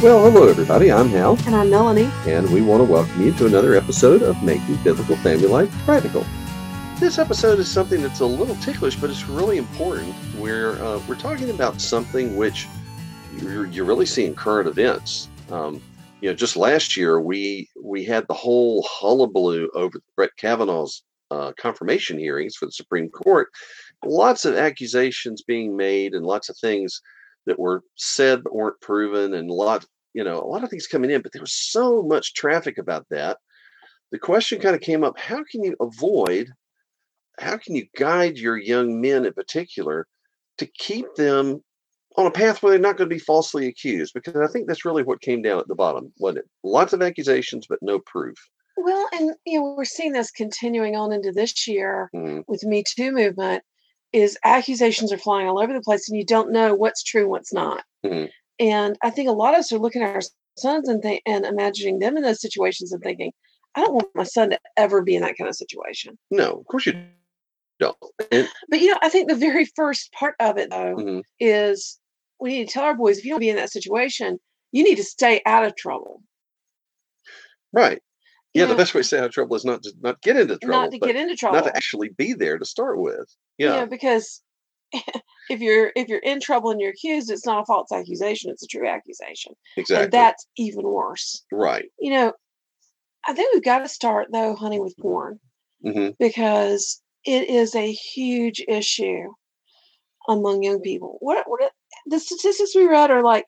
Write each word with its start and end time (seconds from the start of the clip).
Well, 0.00 0.22
hello, 0.30 0.46
everybody. 0.48 0.92
I'm 0.92 1.08
Hal, 1.08 1.36
And 1.44 1.56
I'm 1.56 1.70
Melanie. 1.70 2.08
and 2.26 2.48
we 2.52 2.62
want 2.62 2.80
to 2.80 2.84
welcome 2.84 3.20
you 3.20 3.32
to 3.32 3.46
another 3.46 3.74
episode 3.74 4.22
of 4.22 4.40
Making 4.44 4.76
Biblical 4.84 5.16
Family 5.16 5.48
Life 5.48 5.72
Practical. 5.84 6.24
This 7.00 7.18
episode 7.18 7.58
is 7.58 7.68
something 7.68 8.00
that's 8.00 8.20
a 8.20 8.26
little 8.26 8.54
ticklish, 8.56 8.94
but 8.94 9.10
it's 9.10 9.28
really 9.28 9.58
important. 9.58 10.14
We're 10.36 10.80
uh, 10.82 11.00
we're 11.08 11.16
talking 11.16 11.50
about 11.50 11.80
something 11.80 12.36
which 12.36 12.68
you're, 13.38 13.66
you're 13.66 13.84
really 13.84 14.06
seeing 14.06 14.34
current 14.36 14.68
events. 14.68 15.28
Um, 15.50 15.82
you 16.20 16.30
know, 16.30 16.34
just 16.34 16.56
last 16.56 16.96
year 16.96 17.20
we 17.20 17.68
we 17.82 18.04
had 18.04 18.26
the 18.28 18.34
whole 18.34 18.86
hullabaloo 18.88 19.68
over 19.74 20.00
Brett 20.14 20.30
Kavanaugh's 20.36 21.02
uh, 21.32 21.52
confirmation 21.58 22.18
hearings 22.18 22.54
for 22.54 22.66
the 22.66 22.72
Supreme 22.72 23.08
Court. 23.10 23.48
Lots 24.04 24.44
of 24.44 24.54
accusations 24.54 25.42
being 25.42 25.76
made, 25.76 26.14
and 26.14 26.24
lots 26.24 26.48
of 26.48 26.56
things 26.56 27.00
that 27.48 27.58
were 27.58 27.82
said 27.96 28.44
but 28.44 28.54
weren't 28.54 28.80
proven, 28.80 29.34
and 29.34 29.50
a 29.50 29.54
lot 29.54 29.84
you 30.14 30.22
know 30.24 30.38
a 30.40 30.46
lot 30.46 30.62
of 30.64 30.70
things 30.70 30.86
coming 30.86 31.10
in. 31.10 31.22
But 31.22 31.32
there 31.32 31.42
was 31.42 31.52
so 31.52 32.02
much 32.02 32.34
traffic 32.34 32.78
about 32.78 33.06
that. 33.10 33.38
The 34.12 34.18
question 34.18 34.60
kind 34.60 34.74
of 34.76 34.80
came 34.80 35.02
up: 35.04 35.18
How 35.18 35.42
can 35.50 35.64
you 35.64 35.76
avoid? 35.80 36.52
How 37.40 37.56
can 37.56 37.74
you 37.76 37.86
guide 37.96 38.36
your 38.38 38.56
young 38.56 39.00
men 39.00 39.24
in 39.26 39.32
particular 39.32 40.06
to 40.58 40.66
keep 40.66 41.06
them 41.16 41.62
on 42.16 42.26
a 42.26 42.30
path 42.32 42.62
where 42.62 42.72
they're 42.72 42.80
not 42.80 42.96
going 42.96 43.08
to 43.08 43.14
be 43.14 43.20
falsely 43.20 43.68
accused 43.68 44.12
because 44.12 44.34
I 44.34 44.48
think 44.48 44.66
that's 44.66 44.84
really 44.84 45.04
what 45.04 45.20
came 45.20 45.40
down 45.40 45.60
at 45.60 45.68
the 45.68 45.76
bottom, 45.76 46.12
wasn't 46.18 46.38
it? 46.40 46.44
Lots 46.64 46.92
of 46.92 47.00
accusations, 47.02 47.66
but 47.68 47.78
no 47.80 48.00
proof. 48.00 48.36
Well, 48.76 49.08
and 49.12 49.34
you 49.46 49.60
know, 49.60 49.74
we're 49.76 49.84
seeing 49.84 50.12
this 50.12 50.30
continuing 50.32 50.96
on 50.96 51.12
into 51.12 51.30
this 51.32 51.68
year 51.68 52.10
Mhm. 52.14 52.44
with 52.48 52.64
Me 52.64 52.82
Too 52.84 53.12
movement. 53.12 53.62
Is 54.12 54.38
accusations 54.44 55.12
are 55.12 55.18
flying 55.18 55.48
all 55.48 55.60
over 55.60 55.72
the 55.72 55.80
place, 55.82 56.08
and 56.08 56.16
you 56.18 56.24
don't 56.24 56.50
know 56.50 56.74
what's 56.74 57.02
true, 57.02 57.28
what's 57.28 57.52
not. 57.52 57.84
Mhm. 58.04 58.30
And 58.58 58.96
I 59.02 59.10
think 59.10 59.28
a 59.28 59.32
lot 59.32 59.54
of 59.54 59.60
us 59.60 59.72
are 59.72 59.78
looking 59.78 60.02
at 60.02 60.14
our 60.14 60.22
sons 60.56 60.88
and 60.88 61.02
think 61.02 61.22
and 61.26 61.44
imagining 61.44 61.98
them 61.98 62.16
in 62.16 62.22
those 62.22 62.40
situations 62.40 62.92
and 62.92 63.02
thinking, 63.02 63.32
I 63.74 63.80
don't 63.82 63.94
want 63.94 64.08
my 64.14 64.24
son 64.24 64.50
to 64.50 64.58
ever 64.76 65.02
be 65.02 65.14
in 65.14 65.22
that 65.22 65.36
kind 65.36 65.48
of 65.48 65.54
situation. 65.54 66.18
No, 66.30 66.52
of 66.52 66.66
course 66.66 66.86
you 66.86 66.94
don't. 67.78 67.96
And, 68.32 68.48
But 68.68 68.80
you 68.80 68.88
know, 68.88 68.98
I 69.02 69.08
think 69.08 69.28
the 69.28 69.36
very 69.36 69.66
first 69.76 70.10
part 70.12 70.34
of 70.40 70.58
it 70.58 70.70
though 70.70 70.96
mhm, 70.96 71.22
is 71.38 71.98
we 72.40 72.50
need 72.50 72.68
to 72.68 72.72
tell 72.72 72.84
our 72.84 72.94
boys 72.94 73.18
if 73.18 73.24
you 73.24 73.30
don't 73.30 73.40
be 73.40 73.50
in 73.50 73.56
that 73.56 73.70
situation, 73.70 74.40
you 74.72 74.82
need 74.84 74.96
to 74.96 75.04
stay 75.04 75.42
out 75.46 75.64
of 75.64 75.76
trouble. 75.76 76.22
right. 77.72 78.00
Yeah, 78.54 78.66
the 78.66 78.74
best 78.74 78.94
way 78.94 79.02
to 79.02 79.06
stay 79.06 79.18
out 79.18 79.26
of 79.26 79.32
trouble 79.32 79.56
is 79.56 79.64
not 79.64 79.82
to 79.82 79.92
not 80.00 80.20
get 80.22 80.36
into 80.36 80.56
trouble, 80.58 80.82
not 80.82 80.90
to 80.90 80.98
get 80.98 81.16
into 81.16 81.36
trouble. 81.36 81.56
not 81.56 81.64
to 81.64 81.76
actually 81.76 82.08
be 82.08 82.32
there 82.32 82.58
to 82.58 82.64
start 82.64 82.98
with. 82.98 83.28
you 83.58 83.66
Yeah, 83.66 83.84
because 83.84 84.42
if 84.92 85.60
you're 85.60 85.92
if 85.94 86.08
you're 86.08 86.18
in 86.20 86.40
trouble 86.40 86.70
and 86.70 86.80
you're 86.80 86.90
accused, 86.90 87.30
it's 87.30 87.46
not 87.46 87.62
a 87.62 87.66
false 87.66 87.92
accusation; 87.92 88.50
it's 88.50 88.62
a 88.62 88.66
true 88.66 88.88
accusation, 88.88 89.52
exactly. 89.76 90.04
and 90.04 90.12
that's 90.12 90.46
even 90.56 90.84
worse. 90.84 91.44
right. 91.52 91.86
You 92.00 92.12
know, 92.12 92.32
I 93.26 93.34
think 93.34 93.52
we've 93.52 93.62
got 93.62 93.80
to 93.80 93.88
start 93.88 94.28
though, 94.32 94.54
honey, 94.54 94.80
with 94.80 94.96
porn 94.98 95.38
hmm 95.84 96.08
because 96.18 97.00
it 97.24 97.48
is 97.48 97.74
a 97.74 97.92
huge 97.92 98.64
issue 98.66 99.32
among 100.28 100.62
young 100.62 100.80
people. 100.80 101.18
What 101.20 101.44
what 101.46 101.70
the 102.06 102.18
statistics 102.18 102.74
we 102.74 102.86
read 102.86 103.10
are 103.10 103.22
like 103.22 103.44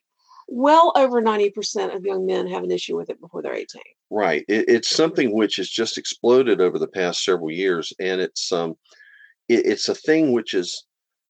well 0.51 0.93
over 0.97 1.21
ninety 1.21 1.49
percent 1.49 1.95
of 1.95 2.05
young 2.05 2.27
men 2.27 2.47
have 2.47 2.65
an 2.65 2.71
issue 2.71 2.97
with 2.97 3.09
it 3.09 3.21
before 3.21 3.41
they're 3.41 3.55
eighteen. 3.55 3.83
Right. 4.11 4.45
It, 4.49 4.69
it's 4.69 4.91
something 4.91 5.33
which 5.33 5.57
has 5.57 5.69
just 5.69 5.97
exploded 5.97 6.61
over 6.61 6.79
the 6.79 6.89
past 6.89 7.25
several 7.25 7.51
years, 7.51 7.93
and 8.01 8.21
it's 8.21 8.53
um, 8.53 8.75
it, 9.49 9.65
it's 9.65 9.89
a 9.89 9.95
thing 9.95 10.33
which 10.33 10.53
is 10.53 10.85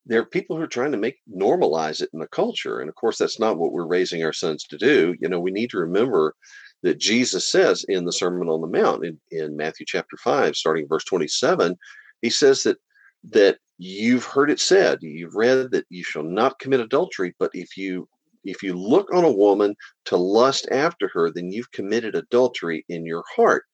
there 0.06 0.20
are 0.20 0.26
people 0.26 0.56
who 0.56 0.62
are 0.62 0.66
trying 0.66 0.92
to 0.92 0.98
make 0.98 1.18
normalize 1.32 2.00
it 2.00 2.08
in 2.14 2.20
the 2.20 2.26
culture, 2.28 2.80
and 2.80 2.88
of 2.88 2.94
course 2.94 3.18
that's 3.18 3.38
not 3.38 3.58
what 3.58 3.72
we're 3.72 3.86
raising 3.86 4.24
our 4.24 4.32
sons 4.32 4.64
to 4.64 4.78
do. 4.78 5.14
You 5.20 5.28
know, 5.28 5.38
we 5.38 5.50
need 5.50 5.70
to 5.70 5.78
remember 5.78 6.34
that 6.82 6.98
Jesus 6.98 7.50
says 7.50 7.84
in 7.88 8.06
the 8.06 8.12
Sermon 8.12 8.48
on 8.48 8.62
the 8.62 8.66
Mount 8.66 9.04
in, 9.04 9.20
in 9.30 9.56
Matthew 9.56 9.84
chapter 9.86 10.16
five, 10.16 10.56
starting 10.56 10.88
verse 10.88 11.04
twenty-seven, 11.04 11.76
he 12.22 12.30
says 12.30 12.62
that 12.62 12.78
that 13.24 13.58
you've 13.76 14.24
heard 14.24 14.50
it 14.50 14.60
said, 14.60 14.98
you've 15.02 15.34
read 15.34 15.70
that 15.72 15.84
you 15.90 16.02
shall 16.02 16.22
not 16.22 16.58
commit 16.58 16.80
adultery, 16.80 17.34
but 17.38 17.50
if 17.52 17.76
you 17.76 18.08
if 18.44 18.62
you 18.62 18.74
look 18.74 19.12
on 19.12 19.24
a 19.24 19.32
woman 19.32 19.74
to 20.06 20.16
lust 20.16 20.68
after 20.70 21.10
her, 21.12 21.30
then 21.30 21.50
you've 21.50 21.72
committed 21.72 22.14
adultery 22.14 22.84
in 22.88 23.04
your 23.04 23.24
heart. 23.34 23.64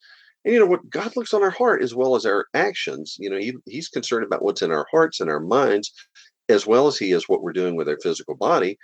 And 0.44 0.54
you 0.54 0.60
know 0.60 0.66
what? 0.66 0.88
God 0.91 1.16
looks 1.16 1.34
on 1.34 1.43
our 1.43 1.50
heart 1.50 1.82
as 1.82 1.94
well 1.94 2.15
as 2.15 2.25
our 2.25 2.47
actions. 2.54 3.16
You 3.19 3.31
know, 3.31 3.38
he, 3.38 3.54
He's 3.66 3.88
concerned 3.88 4.25
about 4.25 4.43
what's 4.43 4.62
in 4.62 4.71
our 4.71 4.87
hearts 4.91 5.21
and 5.21 5.31
our 5.31 5.41
minds, 5.41 5.93
as 6.49 6.66
well 6.66 6.87
as 6.87 6.97
He 6.97 7.12
is 7.12 7.28
what 7.28 7.43
we're 7.43 7.53
doing 7.53 7.77
with 7.77 7.88
our 7.88 7.99
physical 8.03 8.37
body. 8.37 8.78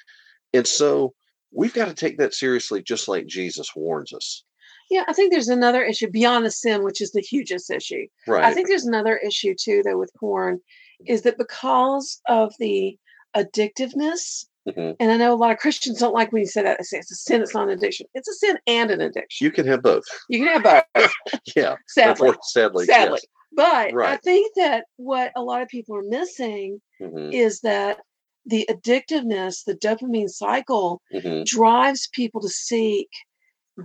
And 0.53 0.67
so 0.67 1.15
we've 1.53 1.75
got 1.75 1.87
to 1.87 1.95
take 1.95 2.19
that 2.19 2.35
seriously, 2.35 2.83
just 2.83 3.09
like 3.09 3.27
Jesus 3.27 3.71
warns 3.77 4.13
us. 4.13 4.45
Yeah, 4.91 5.05
I 5.09 5.13
think 5.13 5.33
there's 5.33 5.49
another 5.49 5.83
issue 5.83 6.11
beyond 6.11 6.45
the 6.45 6.51
sin, 6.51 6.83
which 6.83 7.01
is 7.01 7.13
the 7.13 7.21
hugest 7.21 7.71
issue. 7.71 8.07
Right. 8.27 8.45
I 8.45 8.53
think 8.53 8.69
there's 8.69 8.85
another 8.85 9.17
issue 9.17 9.55
too, 9.59 9.83
though, 9.85 9.99
with 9.99 10.13
porn, 10.19 10.61
is 11.07 11.23
that 11.23 11.39
because 11.39 12.21
of 12.29 12.53
the 12.59 12.99
addictiveness, 13.37 14.45
Mhm. 14.69 14.97
and 15.01 15.11
I 15.11 15.17
know 15.17 15.33
a 15.33 15.37
lot 15.37 15.51
of 15.51 15.59
Christians 15.59 15.99
don't 15.99 16.15
like 16.15 16.31
when 16.33 16.41
you 16.41 16.47
say 16.47 16.63
that. 16.63 16.79
They 16.79 16.85
say 16.85 16.99
it's 16.99 17.11
a 17.11 17.17
sin, 17.17 17.43
it's 17.43 17.55
not 17.55 17.65
an 17.69 17.71
addiction. 17.79 18.07
It's 18.15 18.29
a 18.29 18.35
sin 18.35 18.59
and 18.67 18.91
an 18.93 19.01
addiction. 19.01 19.45
you 19.45 19.51
can 19.51 19.67
have 19.67 19.83
both. 19.83 20.05
You 20.29 20.39
can 20.47 20.61
have 20.63 20.85
both, 20.95 21.13
Yeah. 21.57 21.75
sadly. 21.89 22.31
Sadly. 22.43 22.87
Sadly. 22.87 23.21
But 23.55 23.93
I 23.95 24.17
think 24.19 24.53
that 24.57 24.85
what 24.97 25.33
a 25.37 25.43
lot 25.43 25.63
of 25.63 25.69
people 25.69 25.97
are 25.97 26.03
missing 26.03 26.81
Yes. 27.01 27.11
Mhm, 27.11 27.33
is 27.35 27.61
that 27.61 27.99
the 28.47 28.67
addictiveness, 28.71 29.65
the 29.65 29.75
dopamine 29.75 30.29
cycle, 30.31 31.01
mhm. 31.13 31.45
drives 31.45 32.09
people 32.13 32.41
to 32.41 32.49
seek 32.49 33.09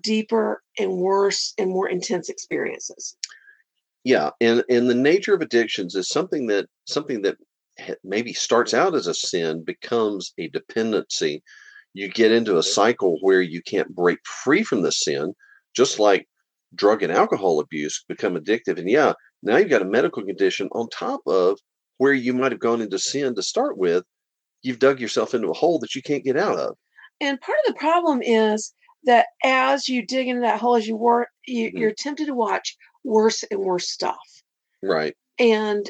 deeper 0.03 0.61
and 0.79 0.97
worse 0.97 1.53
and 1.57 1.69
more 1.69 1.88
intense 1.89 2.29
experiences. 2.29 3.15
yeah 4.03 4.29
and 4.39 4.63
and 4.69 4.89
the 4.89 4.95
nature 4.95 5.33
of 5.33 5.41
addictions 5.41 5.95
is 5.95 6.07
something 6.09 6.47
that 6.47 6.65
something 6.85 7.21
that 7.23 7.35
ha- 7.35 7.44
maybe 8.03 8.33
starts 8.33 8.73
out 8.73 8.95
as 8.95 9.07
a 9.07 9.13
sin 9.13 9.63
becomes 9.63 10.33
a 10.38 10.47
dependency. 10.49 11.43
You 11.93 12.09
get 12.09 12.31
into 12.31 12.57
a 12.57 12.63
cycle 12.63 13.17
where 13.21 13.41
you 13.41 13.61
can't 13.61 13.95
break 13.95 14.19
free 14.25 14.63
from 14.63 14.81
the 14.81 14.91
sin 14.91 15.33
just 15.75 15.99
like 15.99 16.27
drug 16.75 17.01
and 17.03 17.11
alcohol 17.11 17.59
abuse 17.59 18.03
become 18.07 18.35
addictive. 18.35 18.77
And 18.77 18.89
yeah 18.89 19.13
now 19.43 19.57
you've 19.57 19.69
got 19.69 19.81
a 19.81 19.85
medical 19.85 20.23
condition 20.23 20.67
on 20.71 20.89
top 20.89 21.21
of 21.27 21.59
where 21.97 22.13
you 22.13 22.33
might 22.33 22.51
have 22.51 22.59
gone 22.59 22.81
into 22.81 22.99
sin 22.99 23.35
to 23.35 23.41
start 23.41 23.77
with. 23.77 24.03
You've 24.61 24.79
dug 24.79 24.99
yourself 24.99 25.33
into 25.33 25.49
a 25.49 25.53
hole 25.53 25.79
that 25.79 25.95
you 25.95 26.01
can't 26.01 26.23
get 26.23 26.38
out 26.38 26.57
of. 26.57 26.75
And 27.21 27.39
part 27.39 27.57
of 27.65 27.73
the 27.73 27.79
problem 27.79 28.21
is 28.21 28.73
that 29.05 29.27
as 29.44 29.88
you 29.88 30.05
dig 30.05 30.27
into 30.27 30.41
that 30.41 30.59
hole, 30.59 30.75
as 30.75 30.88
you 30.88 30.95
work, 30.95 31.29
you, 31.45 31.71
Mhm. 31.71 31.79
you're 31.79 31.94
tempted 31.94 32.25
to 32.27 32.33
watch 32.33 32.75
worse 33.03 33.44
and 33.44 33.59
worse 33.61 33.89
stuff. 33.89 34.17
right. 34.83 35.15
And 35.39 35.89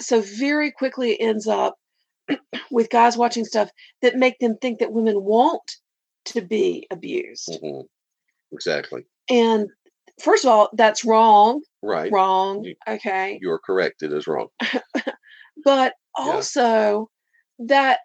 so 0.00 0.20
very 0.22 0.70
quickly 0.72 1.12
it 1.12 1.24
ends 1.24 1.46
up 1.46 1.76
with 2.70 2.90
guys 2.90 3.16
watching 3.16 3.44
stuff 3.44 3.70
that 4.02 4.16
make 4.16 4.38
them 4.38 4.56
think 4.60 4.78
that 4.80 4.92
women 4.92 5.22
want 5.22 5.62
to 6.26 6.40
be 6.42 6.86
abused. 6.90 7.48
Mhm. 7.62 7.84
exactly 8.52 9.04
And 9.30 9.68
first 10.22 10.44
of 10.44 10.50
all, 10.50 10.68
that's 10.74 11.04
wrong, 11.04 11.62
right 11.82 12.10
wrong. 12.12 12.64
You- 12.64 12.74
Okay. 12.88 13.38
you're 13.40 13.58
correct 13.60 14.02
it 14.02 14.12
is 14.12 14.26
wrong 14.26 14.48
But 15.64 15.94
Yeah. 16.18 16.24
also 16.24 17.10
that 17.58 18.00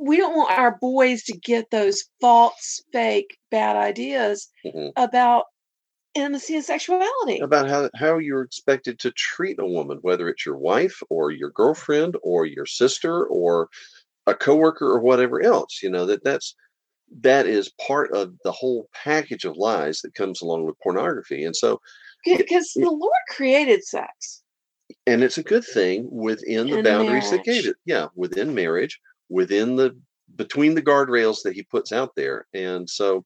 we 0.00 0.16
don't 0.16 0.36
want 0.36 0.50
our 0.58 0.78
boys 0.80 1.22
to 1.24 1.36
get 1.36 1.70
those 1.70 2.04
false, 2.20 2.82
fake, 2.92 3.36
bad 3.50 3.76
ideas 3.76 4.48
Mhm. 4.64 4.92
about 4.96 5.44
intimacy 6.14 6.54
and 6.56 6.64
sexuality. 6.64 7.38
about 7.38 7.68
how, 7.68 7.88
how 7.94 8.18
you're 8.18 8.42
expected 8.42 8.98
to 9.00 9.10
treat 9.12 9.58
a 9.60 9.66
woman, 9.66 9.98
whether 10.02 10.28
it's 10.28 10.44
your 10.44 10.56
wife 10.56 11.02
or 11.10 11.30
your 11.30 11.50
girlfriend 11.50 12.16
or 12.22 12.46
your 12.46 12.66
sister 12.66 13.24
or 13.26 13.68
a 14.26 14.34
coworker 14.34 14.86
or 14.86 15.00
whatever 15.00 15.42
else. 15.42 15.80
You 15.82 15.90
know 15.90 16.06
that 16.06 16.22
that's 16.24 16.54
that 17.20 17.46
is 17.46 17.70
part 17.86 18.12
of 18.14 18.34
the 18.44 18.52
whole 18.52 18.88
package 18.94 19.44
of 19.44 19.56
lies 19.56 20.00
that 20.00 20.14
comes 20.14 20.40
along 20.40 20.64
with 20.64 20.80
pornography, 20.82 21.44
and 21.44 21.54
so 21.54 21.80
Because 22.24 22.72
the 22.74 22.90
Lord 22.90 23.12
created 23.28 23.84
sex. 23.84 24.42
and 25.06 25.22
it's 25.22 25.38
a 25.38 25.42
good 25.42 25.64
thing 25.64 26.08
within 26.10 26.70
the 26.70 26.82
boundaries 26.82 27.30
that 27.30 27.44
gave 27.44 27.66
it. 27.66 27.76
Yeah, 27.84 28.06
within 28.14 28.54
marriage, 28.54 28.98
within 29.28 29.76
the 29.76 29.96
between 30.36 30.74
the 30.74 30.82
guardrails 30.82 31.42
that 31.42 31.52
he 31.54 31.62
puts 31.64 31.92
out 31.92 32.14
there, 32.16 32.46
and 32.54 32.88
so 32.88 33.24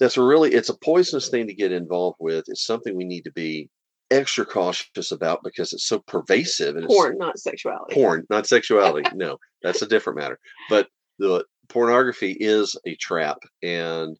that's 0.00 0.16
really 0.16 0.52
it's 0.52 0.70
a 0.70 0.78
poisonous 0.78 1.28
thing 1.28 1.46
to 1.46 1.54
get 1.54 1.72
involved 1.72 2.16
with. 2.18 2.44
It's 2.48 2.64
something 2.64 2.96
we 2.96 3.04
need 3.04 3.22
to 3.24 3.32
be 3.32 3.68
extra 4.10 4.44
cautious 4.44 5.12
about 5.12 5.44
because 5.44 5.72
it's 5.72 5.86
so 5.86 6.00
pervasive 6.00 6.74
and 6.76 6.88
Porn, 6.88 7.16
not 7.18 7.38
sexuality. 7.38 7.94
porn, 7.94 8.26
not 8.28 8.46
sexuality. 8.46 9.08
no, 9.14 9.38
that's 9.62 9.82
a 9.82 9.86
different 9.86 10.18
matter. 10.18 10.40
But 10.68 10.88
the 11.18 11.44
pornography 11.68 12.36
is 12.40 12.74
a 12.86 12.96
trap, 12.96 13.38
and 13.62 14.16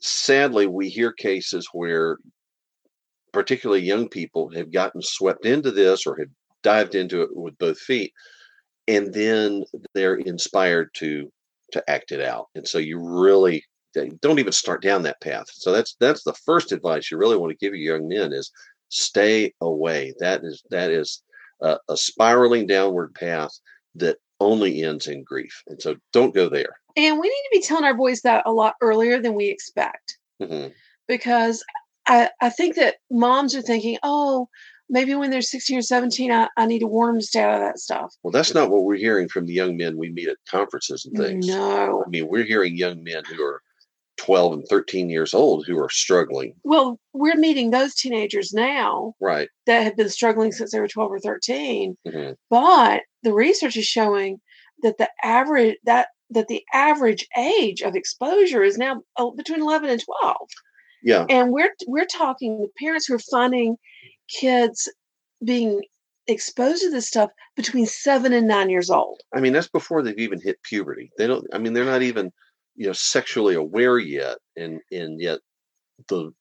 sadly, 0.00 0.66
we 0.66 0.88
hear 0.90 1.12
cases 1.12 1.68
where 1.72 2.18
particularly 3.32 3.82
young 3.82 4.08
people 4.08 4.50
have 4.50 4.72
gotten 4.72 5.00
swept 5.02 5.46
into 5.46 5.70
this 5.70 6.06
or 6.06 6.18
have 6.18 6.28
dived 6.62 6.94
into 6.94 7.22
it 7.22 7.28
with 7.32 7.56
both 7.58 7.78
feet 7.78 8.12
and 8.88 9.12
then 9.12 9.62
they're 9.94 10.14
inspired 10.16 10.88
to 10.94 11.30
to 11.72 11.82
act 11.90 12.12
it 12.12 12.20
out 12.22 12.46
and 12.54 12.66
so 12.66 12.78
you 12.78 12.98
really 12.98 13.62
don't 14.20 14.38
even 14.38 14.52
start 14.52 14.82
down 14.82 15.02
that 15.02 15.20
path. 15.20 15.46
So 15.50 15.72
that's 15.72 15.96
that's 16.00 16.24
the 16.24 16.34
first 16.34 16.72
advice 16.72 17.10
you 17.10 17.18
really 17.18 17.36
want 17.36 17.50
to 17.50 17.56
give 17.56 17.74
your 17.74 17.96
young 17.96 18.08
men 18.08 18.32
is 18.32 18.50
stay 18.88 19.52
away. 19.60 20.14
That 20.18 20.42
is 20.44 20.62
that 20.70 20.90
is 20.90 21.22
a, 21.60 21.78
a 21.88 21.96
spiraling 21.96 22.66
downward 22.66 23.14
path 23.14 23.52
that 23.96 24.18
only 24.40 24.82
ends 24.82 25.06
in 25.06 25.24
grief. 25.24 25.62
And 25.66 25.80
so 25.80 25.96
don't 26.12 26.34
go 26.34 26.48
there. 26.48 26.76
And 26.96 27.18
we 27.18 27.28
need 27.28 27.30
to 27.30 27.50
be 27.52 27.62
telling 27.62 27.84
our 27.84 27.94
boys 27.94 28.22
that 28.22 28.42
a 28.46 28.52
lot 28.52 28.74
earlier 28.80 29.20
than 29.20 29.34
we 29.34 29.46
expect. 29.46 30.18
hmm 30.42 30.68
Because 31.08 31.64
I, 32.06 32.30
I 32.40 32.50
think 32.50 32.76
that 32.76 32.96
moms 33.10 33.54
are 33.54 33.62
thinking, 33.62 33.98
oh, 34.02 34.48
maybe 34.88 35.14
when 35.14 35.30
they're 35.30 35.42
16 35.42 35.78
or 35.78 35.82
17, 35.82 36.30
I, 36.30 36.48
I 36.56 36.66
need 36.66 36.78
to 36.80 36.86
warn 36.86 37.14
them 37.14 37.20
to 37.20 37.26
stay 37.26 37.42
out 37.42 37.54
of 37.54 37.60
that 37.60 37.78
stuff. 37.78 38.14
Well, 38.22 38.30
that's 38.30 38.54
not 38.54 38.70
what 38.70 38.84
we're 38.84 38.96
hearing 38.96 39.28
from 39.28 39.46
the 39.46 39.52
young 39.52 39.76
men 39.76 39.96
we 39.96 40.10
meet 40.12 40.28
at 40.28 40.36
conferences 40.48 41.04
and 41.06 41.16
things. 41.16 41.48
No. 41.48 42.04
I 42.06 42.08
mean, 42.08 42.28
we're 42.28 42.44
hearing 42.44 42.76
young 42.76 43.02
men 43.02 43.24
who 43.24 43.42
are 43.42 43.62
12 44.18 44.52
and 44.52 44.64
13 44.68 45.10
years 45.10 45.34
old 45.34 45.66
who 45.66 45.78
are 45.78 45.90
struggling. 45.90 46.54
Well, 46.64 46.98
we're 47.12 47.36
meeting 47.36 47.70
those 47.70 47.94
teenagers 47.94 48.52
now 48.52 49.14
Right. 49.20 49.48
that 49.66 49.82
have 49.84 49.96
been 49.96 50.08
struggling 50.08 50.52
since 50.52 50.72
they 50.72 50.80
were 50.80 50.88
12 50.88 51.12
or 51.12 51.18
13. 51.20 51.96
hmm 52.10 52.30
But 52.50 53.02
the 53.22 53.32
research 53.32 53.76
is 53.76 53.86
showing 53.86 54.40
that 54.82 54.98
the 54.98 55.08
average 55.22 55.76
that 55.84 56.08
that 56.30 56.48
the 56.48 56.62
average 56.74 57.26
age 57.36 57.82
of 57.82 57.94
exposure 57.94 58.62
is 58.64 58.76
now 58.78 59.00
uh, 59.16 59.30
between 59.30 59.60
11 59.60 59.88
and 59.90 60.02
12. 60.22 60.36
Yeah. 61.02 61.24
And 61.30 61.52
we're 61.52 61.72
we're 61.86 62.04
talking 62.06 62.58
with 62.58 62.74
parents 62.74 63.06
who 63.06 63.14
are 63.14 63.18
finding 63.30 63.76
kids 64.28 64.88
being 65.44 65.82
exposed 66.26 66.82
to 66.82 66.90
this 66.90 67.06
stuff 67.06 67.30
between 67.54 67.86
7 67.86 68.32
and 68.32 68.48
9 68.48 68.68
years 68.70 68.90
old. 68.90 69.20
I 69.34 69.40
mean, 69.40 69.52
that's 69.52 69.68
before 69.68 70.02
they've 70.02 70.18
even 70.18 70.40
hit 70.40 70.60
puberty. 70.64 71.12
They 71.18 71.28
don't, 71.28 71.46
I 71.52 71.58
mean, 71.58 71.72
they're 71.72 71.84
not 71.84 72.02
even, 72.02 72.32
you 72.76 72.86
know, 72.86 72.92
sexually 72.92 73.54
aware 73.54 73.98
yet. 73.98 74.38
And, 74.56 74.80
and 74.90 75.20
yet 75.20 75.40
the, 76.08 76.32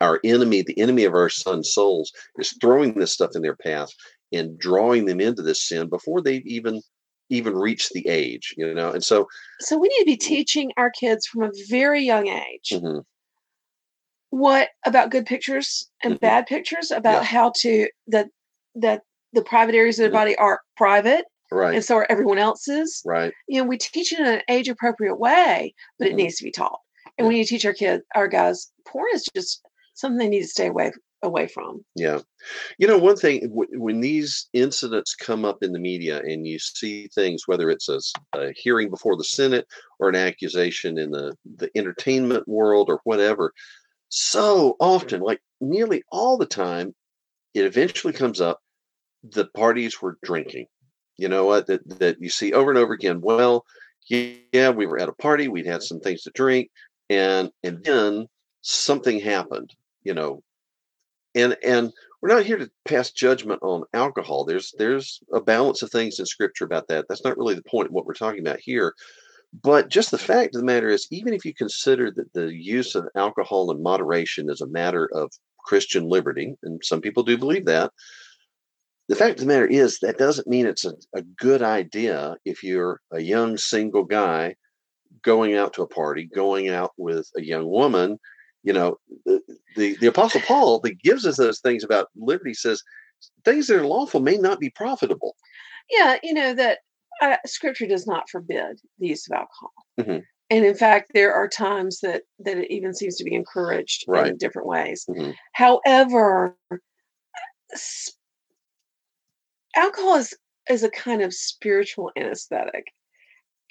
our 0.00 0.20
enemy, 0.24 0.62
the 0.62 0.78
enemy 0.78 1.04
of 1.04 1.14
our 1.14 1.28
son's 1.28 1.72
souls 1.72 2.12
is 2.38 2.56
throwing 2.60 2.94
this 2.98 3.12
stuff 3.12 3.30
in 3.34 3.42
their 3.42 3.56
path 3.56 3.90
and 4.32 4.58
drawing 4.58 5.06
them 5.06 5.20
into 5.20 5.42
this 5.42 5.62
sin 5.62 5.88
before 5.88 6.20
they've 6.20 6.46
even, 6.46 6.82
even 7.30 7.54
reached 7.54 7.92
the 7.92 8.06
age, 8.08 8.54
you 8.56 8.74
know? 8.74 8.90
And 8.90 9.02
so, 9.04 9.26
So 9.60 9.78
we 9.78 9.88
need 9.88 10.00
to 10.00 10.04
be 10.04 10.16
teaching 10.16 10.72
our 10.76 10.90
kids 10.90 11.26
from 11.26 11.44
a 11.44 11.50
very 11.68 12.02
young 12.02 12.28
age 12.28 12.70
mhm, 12.72 13.04
what 14.30 14.70
about 14.84 15.10
good 15.10 15.26
pictures 15.26 15.88
and 16.02 16.14
Mhm. 16.14 16.20
bad 16.20 16.46
pictures 16.46 16.90
about 16.90 17.22
Yeah. 17.22 17.22
how 17.22 17.52
to 17.58 17.88
that 18.08 18.28
that 18.74 19.02
the 19.32 19.42
private 19.42 19.74
areas 19.74 19.98
of 19.98 20.02
their 20.04 20.10
Mhm. 20.10 20.12
body 20.12 20.36
are 20.36 20.60
private 20.76 21.24
right, 21.54 21.74
and 21.74 21.84
so 21.84 21.96
are 21.96 22.06
everyone 22.10 22.38
else's 22.38 23.02
right. 23.04 23.32
you 23.48 23.60
know 23.60 23.66
we 23.68 23.78
teach 23.78 24.12
it 24.12 24.18
in 24.20 24.26
an 24.26 24.42
age 24.48 24.68
appropriate 24.68 25.16
way 25.18 25.74
but 25.98 26.08
Mhm. 26.08 26.10
it 26.10 26.14
needs 26.16 26.36
to 26.36 26.44
be 26.44 26.50
taught 26.50 26.78
and 27.18 27.26
we 27.28 27.34
need 27.34 27.44
to 27.44 27.50
teach 27.50 27.64
our 27.64 27.72
kids 27.72 28.02
our 28.14 28.28
guys 28.28 28.70
porn 28.86 29.06
is 29.14 29.26
just 29.34 29.62
something 29.94 30.18
they 30.18 30.28
need 30.28 30.42
to 30.42 30.48
stay 30.48 30.66
away 30.68 30.92
away 31.22 31.46
from 31.48 31.82
Yeah. 31.96 32.20
You 32.76 32.86
know, 32.86 32.98
one 32.98 33.16
thing, 33.16 33.40
w- 33.48 33.80
when 33.80 34.02
these 34.02 34.50
incidents 34.52 35.14
come 35.14 35.46
up 35.46 35.62
in 35.62 35.72
the 35.72 35.78
media 35.78 36.20
and 36.20 36.46
you 36.46 36.58
see 36.58 37.08
things, 37.14 37.44
whether 37.46 37.70
it's 37.70 37.88
a 37.88 37.98
hearing 38.54 38.90
before 38.90 39.16
the 39.16 39.24
Senate 39.24 39.66
or 39.98 40.10
an 40.10 40.16
accusation 40.16 40.98
in 40.98 41.10
the, 41.10 41.34
the 41.56 41.70
entertainment 41.74 42.46
world 42.46 42.90
or 42.90 43.00
whatever, 43.04 43.54
so 44.10 44.76
often, 44.80 45.22
like 45.22 45.40
nearly 45.62 46.02
all 46.12 46.36
the 46.36 46.44
time, 46.44 46.94
it 47.54 47.64
eventually 47.64 48.12
comes 48.12 48.42
up 48.42 48.60
the 49.22 49.46
parties 49.46 50.02
were 50.02 50.18
drinking. 50.22 50.66
You 51.16 51.28
know 51.28 51.44
what? 51.44 51.66
That, 51.66 52.00
that 52.00 52.20
you 52.20 52.28
see 52.28 52.52
over 52.52 52.70
and 52.70 52.78
over 52.78 52.92
again. 52.92 53.20
Well, 53.20 53.64
yeah, 54.08 54.70
we 54.70 54.86
were 54.86 54.98
at 54.98 55.08
a 55.08 55.14
party, 55.14 55.48
we'd 55.48 55.66
had 55.66 55.82
some 55.82 56.00
things 56.00 56.22
to 56.22 56.30
drink, 56.34 56.70
and 57.08 57.50
and 57.62 57.82
then 57.84 58.26
something 58.62 59.20
happened, 59.20 59.74
you 60.02 60.14
know, 60.14 60.42
and 61.34 61.56
and 61.64 61.92
we're 62.20 62.34
not 62.34 62.44
here 62.44 62.56
to 62.56 62.70
pass 62.84 63.10
judgment 63.10 63.60
on 63.62 63.84
alcohol 63.92 64.44
there's 64.44 64.74
there's 64.78 65.20
a 65.32 65.40
balance 65.40 65.82
of 65.82 65.90
things 65.90 66.18
in 66.18 66.26
scripture 66.26 66.64
about 66.64 66.88
that 66.88 67.06
that's 67.08 67.24
not 67.24 67.36
really 67.36 67.54
the 67.54 67.62
point 67.62 67.88
of 67.88 67.92
what 67.92 68.06
we're 68.06 68.14
talking 68.14 68.40
about 68.40 68.58
here 68.60 68.94
but 69.62 69.88
just 69.88 70.10
the 70.10 70.18
fact 70.18 70.54
of 70.54 70.60
the 70.60 70.66
matter 70.66 70.88
is 70.88 71.06
even 71.10 71.32
if 71.32 71.44
you 71.44 71.54
consider 71.54 72.10
that 72.10 72.32
the 72.32 72.52
use 72.52 72.94
of 72.94 73.06
alcohol 73.14 73.70
in 73.70 73.82
moderation 73.82 74.50
is 74.50 74.60
a 74.60 74.66
matter 74.68 75.08
of 75.12 75.30
christian 75.58 76.08
liberty 76.08 76.54
and 76.62 76.82
some 76.84 77.00
people 77.00 77.22
do 77.22 77.36
believe 77.36 77.66
that 77.66 77.92
the 79.08 79.16
fact 79.16 79.32
of 79.34 79.40
the 79.40 79.46
matter 79.46 79.66
is 79.66 79.98
that 80.00 80.18
doesn't 80.18 80.46
mean 80.48 80.66
it's 80.66 80.84
a, 80.84 80.92
a 81.14 81.22
good 81.38 81.62
idea 81.62 82.36
if 82.44 82.62
you're 82.62 83.00
a 83.12 83.20
young 83.20 83.56
single 83.58 84.04
guy 84.04 84.54
going 85.22 85.54
out 85.56 85.72
to 85.74 85.82
a 85.82 85.86
party 85.88 86.28
going 86.34 86.68
out 86.68 86.92
with 86.96 87.28
a 87.36 87.42
young 87.42 87.66
woman. 87.66 88.18
You 88.62 88.72
know 88.72 88.96
the, 89.26 89.40
the 89.76 89.96
the 90.00 90.06
apostle 90.06 90.40
paul 90.40 90.80
that 90.80 91.00
gives 91.02 91.26
us 91.26 91.36
those 91.36 91.60
things 91.60 91.84
about 91.84 92.08
liberty 92.16 92.54
says 92.54 92.82
things 93.44 93.66
that 93.66 93.76
are 93.76 93.86
lawful 93.86 94.20
may 94.20 94.36
not 94.38 94.58
be 94.58 94.70
profitable. 94.70 95.36
Yeah 95.90 96.16
you 96.22 96.32
know 96.32 96.54
that 96.54 96.78
uh, 97.20 97.36
scripture 97.46 97.86
does 97.86 98.06
not 98.06 98.28
forbid 98.30 98.80
the 98.98 99.08
use 99.08 99.26
of 99.30 99.34
alcohol. 99.36 99.72
Mhm. 100.00 100.22
and 100.50 100.64
in 100.64 100.74
fact 100.74 101.10
there 101.14 101.32
are 101.34 101.46
times 101.46 102.00
that 102.00 102.22
that 102.38 102.56
it 102.56 102.70
even 102.72 102.94
seems 102.94 103.16
to 103.16 103.24
be 103.24 103.34
encouraged 103.34 104.06
in 104.08 104.38
different 104.38 104.66
ways. 104.66 105.04
Mhm. 105.10 105.34
however 105.52 106.56
s- 107.72 108.12
alcohol 109.76 110.16
is 110.16 110.34
is 110.70 110.82
a 110.82 110.90
kind 110.90 111.22
of 111.22 111.34
spiritual 111.34 112.10
anesthetic 112.16 112.86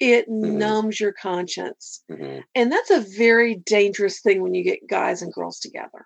it 0.00 0.28
Mhm. 0.28 0.54
numbs 0.58 1.00
your 1.00 1.12
conscience 1.12 2.02
Mhm. 2.10 2.42
and 2.54 2.70
that's 2.72 2.90
a 2.90 3.00
very 3.00 3.56
dangerous 3.56 4.20
thing 4.20 4.42
when 4.42 4.54
you 4.54 4.62
get 4.62 4.86
guys 4.88 5.22
and 5.22 5.32
girls 5.32 5.58
together 5.58 6.04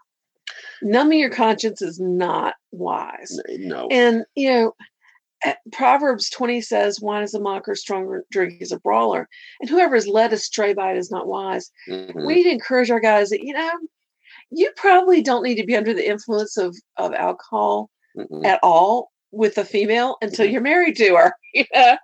numbing 0.83 1.19
your 1.21 1.31
conscience 1.31 1.83
is 1.83 1.99
not 1.99 2.55
wise 2.71 3.39
no 3.49 3.89
and 3.91 4.25
you 4.35 4.50
know, 4.50 4.75
uh, 5.45 5.55
Proverbs 5.73 6.29
20 6.31 6.61
says, 6.61 7.00
"Wine 7.00 7.23
is 7.23 7.33
a 7.33 7.41
mocker, 7.41 7.77
stronger 7.77 8.25
drink 8.31 8.61
is 8.61 8.73
a 8.73 8.81
brawler, 8.81 9.29
and 9.61 9.71
whoever 9.71 9.95
is 9.95 10.09
led 10.09 10.33
astray 10.33 10.75
by 10.75 10.91
it 10.93 10.99
is 10.99 11.12
not 11.12 11.29
wise." 11.29 11.71
Mhm. 11.89 12.27
We 12.27 12.35
need 12.35 12.43
to 12.45 12.50
encourage 12.50 12.91
our 12.91 12.99
guys 12.99 13.31
that 13.31 13.43
you 13.45 13.52
know, 13.52 13.71
you 14.50 14.73
probably 14.76 15.23
don't 15.23 15.45
need 15.45 15.55
to 15.57 15.64
be 15.67 15.76
under 15.76 15.95
the 15.95 16.09
influence 16.09 16.57
of 16.57 16.76
of 16.97 17.12
alcohol 17.14 17.88
Mhm. 18.17 18.45
at 18.45 18.59
all 18.64 19.12
with 19.32 19.58
a 19.58 19.64
female 19.64 20.16
until 20.23 20.47
Mhm. 20.47 20.52
you're 20.52 20.61
married 20.62 20.97
to 20.97 21.16
her. 21.16 21.32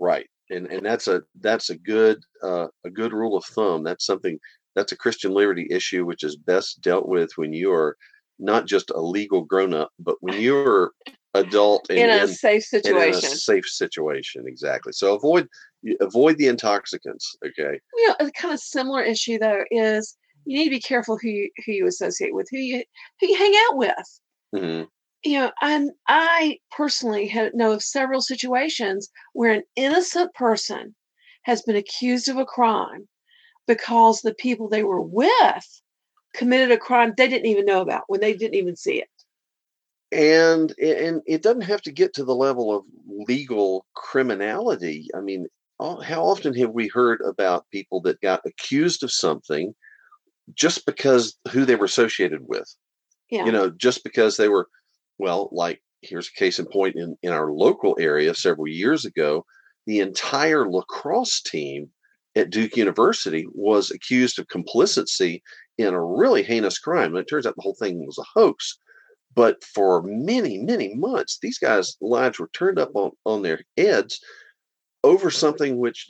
Right 0.00 0.26
and 0.50 0.66
and 0.66 0.84
that's 0.84 1.06
a 1.08 1.22
that's 1.40 1.70
a 1.70 1.76
good 1.76 2.20
uh, 2.42 2.66
a 2.84 2.90
good 2.90 3.12
rule 3.12 3.36
of 3.36 3.44
thumb 3.44 3.84
that's 3.84 4.04
something 4.04 4.38
that's 4.74 4.90
a 4.92 4.96
christian 4.96 5.32
liberty 5.32 5.66
issue 5.70 6.04
which 6.04 6.24
is 6.24 6.34
best 6.36 6.80
dealt 6.80 7.08
with 7.08 7.30
when 7.36 7.52
you 7.52 7.72
are 7.72 7.96
not 8.40 8.66
just 8.66 8.90
a 8.90 9.00
legal 9.00 9.42
grown-up 9.42 9.90
but 10.00 10.16
when 10.20 10.40
you're 10.40 10.90
adult 11.34 11.86
and 11.88 11.98
in 12.00 12.10
a 12.10 12.22
in- 12.22 12.28
safe 12.28 12.66
in 12.72 12.78
a 12.78 12.82
situation. 12.82 13.30
safe 13.30 13.66
situation 13.66 14.44
exactly 14.48 14.92
so 14.92 15.14
avoid 15.14 15.46
you- 15.82 15.96
avoid 16.00 16.36
the 16.38 16.48
intoxicants 16.48 17.36
okay 17.46 17.78
you 17.96 18.08
know, 18.08 18.16
a 18.20 18.30
kind 18.32 18.52
of 18.52 18.58
similar 18.60 19.02
issue 19.02 19.38
though 19.38 19.62
is 19.70 20.16
you 20.46 20.58
need 20.58 20.64
to 20.64 20.70
be 20.70 20.80
careful 20.80 21.16
who 21.22 21.28
you 21.28 21.50
who 21.64 21.70
you 21.72 21.86
associate 21.86 22.34
with, 22.34 22.48
who 22.50 22.58
you 22.58 22.82
who 23.20 23.26
you 23.28 23.36
hang 23.38 23.54
out 23.68 23.76
with. 23.76 24.20
Mhm. 24.56 24.88
You 25.24 25.38
know, 25.38 25.52
and 25.60 25.90
I 26.08 26.58
personally 26.70 27.28
ha- 27.28 27.50
know 27.54 27.72
of 27.72 27.82
several 27.82 28.20
situations 28.20 29.10
where 29.32 29.52
an 29.52 29.62
innocent 29.76 30.34
person 30.34 30.94
has 31.42 31.62
been 31.62 31.76
accused 31.76 32.28
of 32.28 32.36
a 32.38 32.44
crime 32.44 33.08
because 33.66 34.22
the 34.22 34.34
people 34.34 34.68
they 34.68 34.82
were 34.82 35.00
with 35.02 35.82
committed 36.34 36.70
a 36.70 36.78
crime 36.78 37.12
they 37.16 37.28
didn't 37.28 37.46
even 37.46 37.64
know 37.66 37.80
about 37.82 38.04
when 38.08 38.20
they 38.20 38.34
didn't 38.34 38.54
even 38.54 38.74
see 38.76 39.02
it. 39.02 39.08
and 40.10 40.74
and 40.78 41.22
it 41.26 41.42
doesn't 41.42 41.62
have 41.62 41.82
to 41.82 41.92
get 41.92 42.14
to 42.14 42.24
the 42.24 42.34
level 42.34 42.74
of 42.74 42.84
legal 43.06 43.86
criminality 43.94 45.08
i 45.14 45.20
mean 45.20 45.46
how 45.80 46.22
often 46.22 46.54
have 46.54 46.70
we 46.70 46.88
heard 46.88 47.20
about 47.22 47.68
people 47.70 48.00
that 48.00 48.20
got 48.20 48.40
accused 48.46 49.02
of 49.02 49.10
something 49.10 49.74
just 50.54 50.86
because 50.86 51.36
who 51.50 51.64
they 51.64 51.76
were 51.76 51.84
associated 51.86 52.46
with 52.46 52.74
Yeah. 53.30 53.46
you 53.46 53.52
know 53.52 53.70
just 53.70 54.04
because 54.04 54.36
they 54.36 54.48
were 54.48 54.68
well 55.22 55.48
like 55.52 55.80
here's 56.02 56.28
a 56.28 56.38
case 56.38 56.58
in 56.58 56.66
point 56.66 56.96
in 56.96 57.16
in 57.22 57.32
our 57.32 57.52
local 57.52 57.96
area 57.98 58.34
several 58.34 58.68
years 58.68 59.04
ago 59.04 59.44
the 59.86 60.00
entire 60.00 60.68
lacrosse 60.68 61.40
team 61.40 61.88
at 62.34 62.50
duke 62.50 62.76
university 62.76 63.46
was 63.52 63.90
accused 63.90 64.38
of 64.38 64.48
complicity 64.48 65.42
in 65.78 65.94
a 65.94 66.04
really 66.04 66.42
heinous 66.42 66.78
crime. 66.78 67.14
And 67.14 67.18
it 67.18 67.28
turns 67.28 67.46
out 67.46 67.56
the 67.56 67.62
whole 67.62 67.74
thing 67.74 68.04
was 68.04 68.18
a 68.18 68.38
hoax. 68.38 68.78
But 69.34 69.64
for 69.64 70.02
many 70.02 70.58
many 70.58 70.94
months 70.94 71.38
these 71.40 71.58
guys 71.58 71.96
lives 72.00 72.38
were 72.38 72.50
turned 72.52 72.78
up 72.78 72.90
on 72.94 73.12
on 73.24 73.42
their 73.42 73.62
heads 73.78 74.20
over 75.04 75.30
something 75.30 75.78
which 75.78 76.06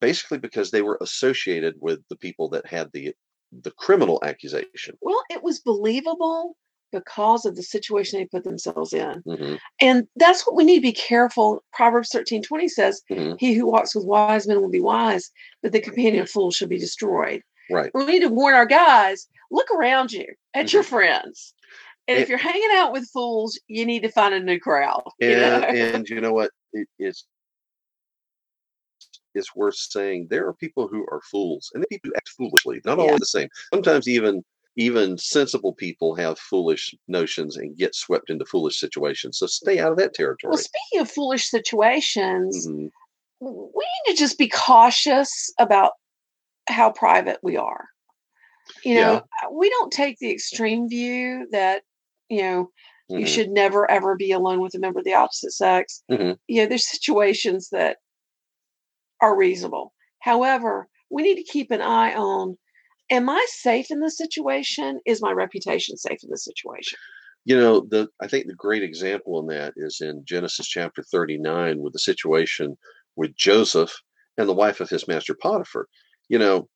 basically 0.00 0.38
because 0.38 0.70
they 0.70 0.82
were 0.82 0.98
associated 1.00 1.74
with 1.80 2.00
the 2.08 2.16
people 2.16 2.48
that 2.50 2.66
had 2.66 2.90
the 2.92 3.12
the 3.50 3.72
criminal 3.72 4.20
accusation. 4.24 4.96
Well, 5.00 5.20
it 5.30 5.42
was 5.42 5.58
believable 5.58 6.56
because 6.92 7.44
of 7.44 7.56
the 7.56 7.62
situation 7.62 8.18
they 8.18 8.26
put 8.26 8.44
themselves 8.44 8.92
in. 8.92 9.22
Mhm, 9.26 9.58
And 9.80 10.08
that's 10.16 10.46
what 10.46 10.56
we 10.56 10.64
need 10.64 10.76
to 10.76 10.80
be 10.82 10.92
careful. 10.92 11.62
Proverbs 11.72 12.10
13 12.10 12.42
20 12.42 12.68
says, 12.68 13.02
mhm. 13.10 13.36
He 13.38 13.54
who 13.54 13.66
walks 13.66 13.94
with 13.94 14.04
wise 14.04 14.46
men 14.46 14.60
will 14.60 14.68
be 14.70 14.80
wise, 14.80 15.30
but 15.62 15.72
the 15.72 15.80
companion 15.80 16.22
of 16.22 16.30
fools 16.30 16.56
shall 16.56 16.68
be 16.68 16.78
destroyed. 16.78 17.42
Right. 17.70 17.90
We 17.94 18.04
need 18.06 18.20
to 18.20 18.28
warn 18.28 18.54
our 18.54 18.66
guys. 18.66 19.28
Look 19.50 19.70
around 19.70 20.12
you 20.12 20.26
at 20.54 20.72
your 20.72 20.82
Mhm. 20.82 20.86
friends. 20.86 21.54
And 22.08 22.18
if 22.18 22.28
you're 22.28 22.38
hanging 22.38 22.70
out 22.72 22.92
with 22.92 23.08
fools, 23.10 23.58
you 23.68 23.86
need 23.86 24.02
to 24.02 24.10
find 24.10 24.34
a 24.34 24.40
new 24.40 24.58
crowd. 24.58 25.02
you 25.20 25.30
And 25.30 25.62
know? 25.62 25.68
and 25.68 26.08
you 26.08 26.20
know 26.20 26.32
what? 26.32 26.50
It, 26.72 26.88
it's 26.98 27.26
it's 29.34 29.54
worth 29.54 29.76
saying 29.76 30.26
there 30.28 30.46
are 30.48 30.54
people 30.54 30.88
who 30.88 31.02
are 31.10 31.20
fools 31.30 31.70
and 31.74 31.84
people 31.88 32.10
who 32.10 32.16
act 32.16 32.28
foolishly. 32.30 32.80
Not 32.84 32.98
Yeah. 32.98 33.04
always 33.04 33.20
the 33.20 33.26
same. 33.26 33.48
Sometimes 33.72 34.08
even 34.08 34.44
even 34.76 35.18
sensible 35.18 35.74
people 35.74 36.14
have 36.14 36.38
foolish 36.38 36.94
notions 37.08 37.56
and 37.56 37.76
get 37.76 37.94
swept 37.94 38.30
into 38.30 38.44
foolish 38.44 38.78
situations. 38.78 39.38
So 39.38 39.46
stay 39.46 39.78
out 39.78 39.92
of 39.92 39.98
that 39.98 40.14
territory. 40.14 40.50
well, 40.52 40.58
speaking 40.58 41.00
of 41.00 41.10
foolish 41.10 41.48
situations, 41.50 42.66
Mhm. 42.66 42.90
we 43.40 43.86
need 44.06 44.14
to 44.14 44.18
just 44.18 44.38
be 44.38 44.48
cautious 44.48 45.52
about 45.58 45.92
how 46.68 46.90
private 46.90 47.38
we 47.42 47.56
are. 47.56 47.88
You 48.84 48.94
know, 48.94 49.14
uh, 49.16 49.50
we 49.50 49.68
don't 49.70 49.92
take 49.92 50.18
the 50.18 50.30
extreme 50.30 50.88
view 50.88 51.48
that, 51.50 51.82
you 52.28 52.42
know, 52.42 52.70
you 53.08 53.24
Mhm. 53.24 53.26
should 53.26 53.50
never 53.50 53.90
ever 53.90 54.14
be 54.14 54.30
alone 54.30 54.60
with 54.60 54.74
a 54.74 54.78
member 54.78 55.00
of 55.00 55.04
the 55.04 55.14
opposite 55.14 55.52
sex. 55.52 56.02
Mhm. 56.10 56.38
You 56.46 56.62
know, 56.62 56.68
there's 56.68 56.86
situations 56.86 57.70
that 57.70 57.98
are 59.20 59.36
reasonable. 59.36 59.92
However, 60.20 60.88
we 61.10 61.22
need 61.22 61.36
to 61.36 61.42
keep 61.42 61.70
an 61.70 61.80
eye 61.82 62.14
on 62.14 62.56
am 63.10 63.28
I 63.28 63.44
safe 63.48 63.90
in 63.90 64.00
this 64.00 64.16
situation? 64.16 65.00
Is 65.06 65.22
my 65.22 65.32
reputation 65.32 65.96
safe 65.96 66.22
in 66.22 66.30
this 66.30 66.44
situation? 66.44 66.98
You 67.44 67.56
know, 67.56 67.80
the 67.80 68.08
I 68.20 68.26
think 68.26 68.46
the 68.46 68.54
great 68.54 68.82
example 68.82 69.40
in 69.40 69.46
that 69.46 69.72
is 69.76 70.00
in 70.00 70.24
Genesis 70.24 70.66
chapter 70.66 71.02
39 71.02 71.80
with 71.80 71.92
the 71.92 71.98
situation 71.98 72.76
with 73.16 73.34
Joseph 73.34 73.92
and 74.36 74.48
the 74.48 74.54
wife 74.54 74.80
of 74.80 74.90
his 74.90 75.08
master 75.08 75.34
Potiphar. 75.34 75.88
You 76.28 76.38
know, 76.38 76.68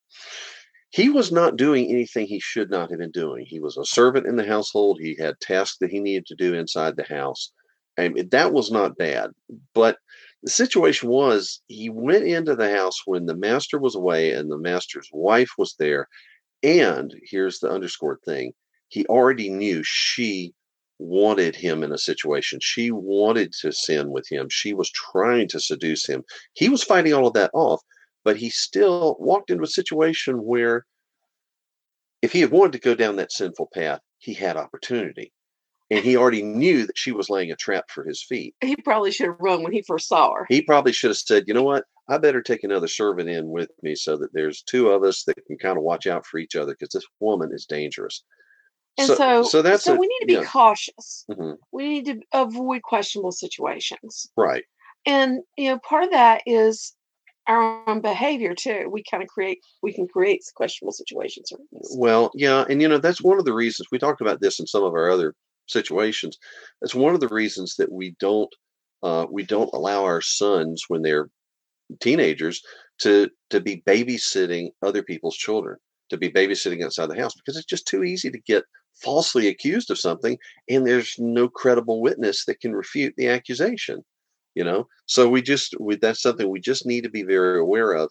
he 0.90 1.10
was 1.10 1.30
not 1.30 1.56
doing 1.56 1.90
anything 1.90 2.26
he 2.26 2.40
should 2.40 2.70
not 2.70 2.90
have 2.90 2.98
been 2.98 3.10
doing. 3.10 3.44
He 3.46 3.60
was 3.60 3.76
a 3.76 3.84
servant 3.84 4.26
in 4.26 4.36
the 4.36 4.46
household. 4.46 4.98
He 5.00 5.16
had 5.18 5.38
tasks 5.40 5.76
that 5.80 5.90
he 5.90 6.00
needed 6.00 6.26
to 6.26 6.34
do 6.34 6.54
inside 6.54 6.96
the 6.96 7.04
house. 7.04 7.52
And 7.96 8.30
that 8.30 8.52
was 8.52 8.70
not 8.70 8.96
bad. 8.96 9.30
But 9.74 9.98
the 10.44 10.50
situation 10.50 11.08
was 11.08 11.62
he 11.68 11.88
went 11.88 12.26
into 12.26 12.54
the 12.54 12.70
house 12.70 13.00
when 13.06 13.24
the 13.24 13.34
master 13.34 13.78
was 13.78 13.94
away 13.94 14.32
and 14.32 14.50
the 14.50 14.58
master's 14.58 15.08
wife 15.10 15.52
was 15.56 15.74
there. 15.78 16.06
And 16.62 17.14
here's 17.22 17.60
the 17.60 17.70
underscored 17.70 18.18
thing 18.26 18.52
he 18.88 19.06
already 19.06 19.48
knew 19.48 19.82
she 19.82 20.52
wanted 20.98 21.56
him 21.56 21.82
in 21.82 21.92
a 21.92 21.98
situation. 21.98 22.58
She 22.60 22.90
wanted 22.90 23.54
to 23.62 23.72
sin 23.72 24.10
with 24.10 24.30
him. 24.30 24.48
She 24.50 24.74
was 24.74 24.90
trying 24.90 25.48
to 25.48 25.60
seduce 25.60 26.06
him. 26.06 26.24
He 26.52 26.68
was 26.68 26.84
fighting 26.84 27.14
all 27.14 27.26
of 27.26 27.32
that 27.32 27.50
off, 27.54 27.80
but 28.22 28.36
he 28.36 28.50
still 28.50 29.16
walked 29.18 29.50
into 29.50 29.64
a 29.64 29.66
situation 29.66 30.44
where 30.44 30.84
if 32.20 32.32
he 32.32 32.42
had 32.42 32.50
wanted 32.50 32.72
to 32.72 32.78
go 32.80 32.94
down 32.94 33.16
that 33.16 33.32
sinful 33.32 33.70
path, 33.72 34.00
he 34.18 34.34
had 34.34 34.58
opportunity. 34.58 35.32
And 35.90 36.04
he 36.04 36.16
already 36.16 36.42
knew 36.42 36.86
that 36.86 36.96
she 36.96 37.12
was 37.12 37.28
laying 37.28 37.52
a 37.52 37.56
trap 37.56 37.90
for 37.90 38.04
his 38.04 38.22
feet. 38.22 38.54
He 38.62 38.74
probably 38.76 39.10
should 39.10 39.26
have 39.26 39.36
run 39.38 39.62
when 39.62 39.72
he 39.72 39.82
first 39.82 40.08
saw 40.08 40.32
her. 40.32 40.46
He 40.48 40.62
probably 40.62 40.92
should 40.92 41.10
have 41.10 41.18
said, 41.18 41.44
you 41.46 41.54
know 41.54 41.62
what? 41.62 41.84
I 42.08 42.18
better 42.18 42.42
take 42.42 42.64
another 42.64 42.88
servant 42.88 43.28
in 43.28 43.48
with 43.50 43.70
me 43.82 43.94
so 43.94 44.16
that 44.16 44.32
there's 44.32 44.62
two 44.62 44.90
of 44.90 45.02
us 45.04 45.24
that 45.24 45.44
can 45.46 45.58
kind 45.58 45.76
of 45.76 45.84
watch 45.84 46.06
out 46.06 46.26
for 46.26 46.38
each 46.38 46.56
other 46.56 46.72
because 46.72 46.92
this 46.92 47.06
woman 47.20 47.50
is 47.52 47.66
dangerous. 47.66 48.24
And 48.96 49.08
so, 49.08 49.42
so 49.42 49.60
that's 49.62 49.84
so 49.84 49.94
a- 49.94 49.98
we 49.98 50.06
need 50.06 50.20
to 50.20 50.26
be 50.26 50.32
yeah. 50.34 50.44
cautious. 50.44 51.24
Mhm. 51.30 51.56
We 51.72 51.88
need 51.88 52.04
to 52.06 52.20
avoid 52.32 52.82
questionable 52.82 53.32
situations. 53.32 54.30
right. 54.36 54.64
And 55.06 55.40
you 55.58 55.68
know, 55.68 55.78
part 55.80 56.04
of 56.04 56.10
that 56.12 56.42
is 56.46 56.94
our 57.46 57.86
own 57.88 58.00
behavior 58.00 58.54
too. 58.54 58.88
We 58.90 59.02
kind 59.02 59.22
of 59.22 59.28
create 59.28 59.58
we 59.82 59.92
can 59.92 60.08
create 60.08 60.42
questionable 60.54 60.92
situations. 60.92 61.52
Well, 61.94 62.30
yeah, 62.34 62.64
and 62.70 62.80
you 62.80 62.88
know 62.88 62.98
that's 62.98 63.20
one 63.20 63.38
of 63.38 63.44
the 63.44 63.52
reasons 63.52 63.88
we 63.90 63.98
talked 63.98 64.22
about 64.22 64.40
this 64.40 64.58
in 64.60 64.66
some 64.66 64.82
of 64.82 64.94
our 64.94 65.10
other 65.10 65.34
situations. 65.66 66.38
That's 66.80 66.94
one 66.94 67.14
of 67.14 67.20
the 67.20 67.28
reasons 67.28 67.76
that 67.76 67.92
we 67.92 68.14
don't 68.20 68.52
uh, 69.02 69.26
we 69.30 69.42
don't 69.42 69.70
allow 69.74 70.04
our 70.04 70.22
sons 70.22 70.84
when 70.88 71.02
they're 71.02 71.28
teenagers 72.00 72.62
to 73.00 73.28
to 73.50 73.60
be 73.60 73.82
babysitting 73.86 74.70
other 74.82 75.02
people's 75.02 75.36
children, 75.36 75.76
to 76.10 76.16
be 76.16 76.30
babysitting 76.30 76.82
outside 76.82 77.06
the 77.06 77.20
house 77.20 77.34
because 77.34 77.56
it's 77.56 77.66
just 77.66 77.86
too 77.86 78.04
easy 78.04 78.30
to 78.30 78.38
get 78.38 78.64
falsely 79.02 79.48
accused 79.48 79.90
of 79.90 79.98
something 79.98 80.38
and 80.70 80.86
there's 80.86 81.16
no 81.18 81.48
credible 81.48 82.00
witness 82.00 82.44
that 82.44 82.60
can 82.60 82.72
refute 82.72 83.12
the 83.16 83.28
accusation. 83.28 84.04
You 84.54 84.62
know, 84.62 84.86
so 85.06 85.28
we 85.28 85.42
just 85.42 85.74
we, 85.80 85.96
that's 85.96 86.22
something 86.22 86.48
we 86.48 86.60
just 86.60 86.86
need 86.86 87.02
to 87.02 87.10
be 87.10 87.24
very 87.24 87.58
aware 87.58 87.92
of 87.92 88.10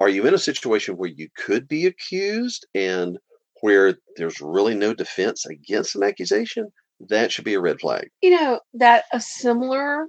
are 0.00 0.08
you 0.08 0.26
in 0.26 0.34
a 0.34 0.38
situation 0.38 0.96
where 0.96 1.10
you 1.10 1.28
could 1.36 1.66
be 1.66 1.86
accused 1.86 2.66
and 2.74 3.18
where 3.60 3.94
there's 4.16 4.40
really 4.40 4.74
no 4.74 4.94
defense 4.94 5.46
against 5.46 5.94
an 5.96 6.02
accusation 6.02 6.68
that 7.08 7.30
should 7.32 7.44
be 7.44 7.54
a 7.54 7.60
red 7.60 7.80
flag 7.80 8.08
You 8.22 8.30
know 8.30 8.60
that 8.74 9.04
a 9.12 9.20
similar 9.20 10.06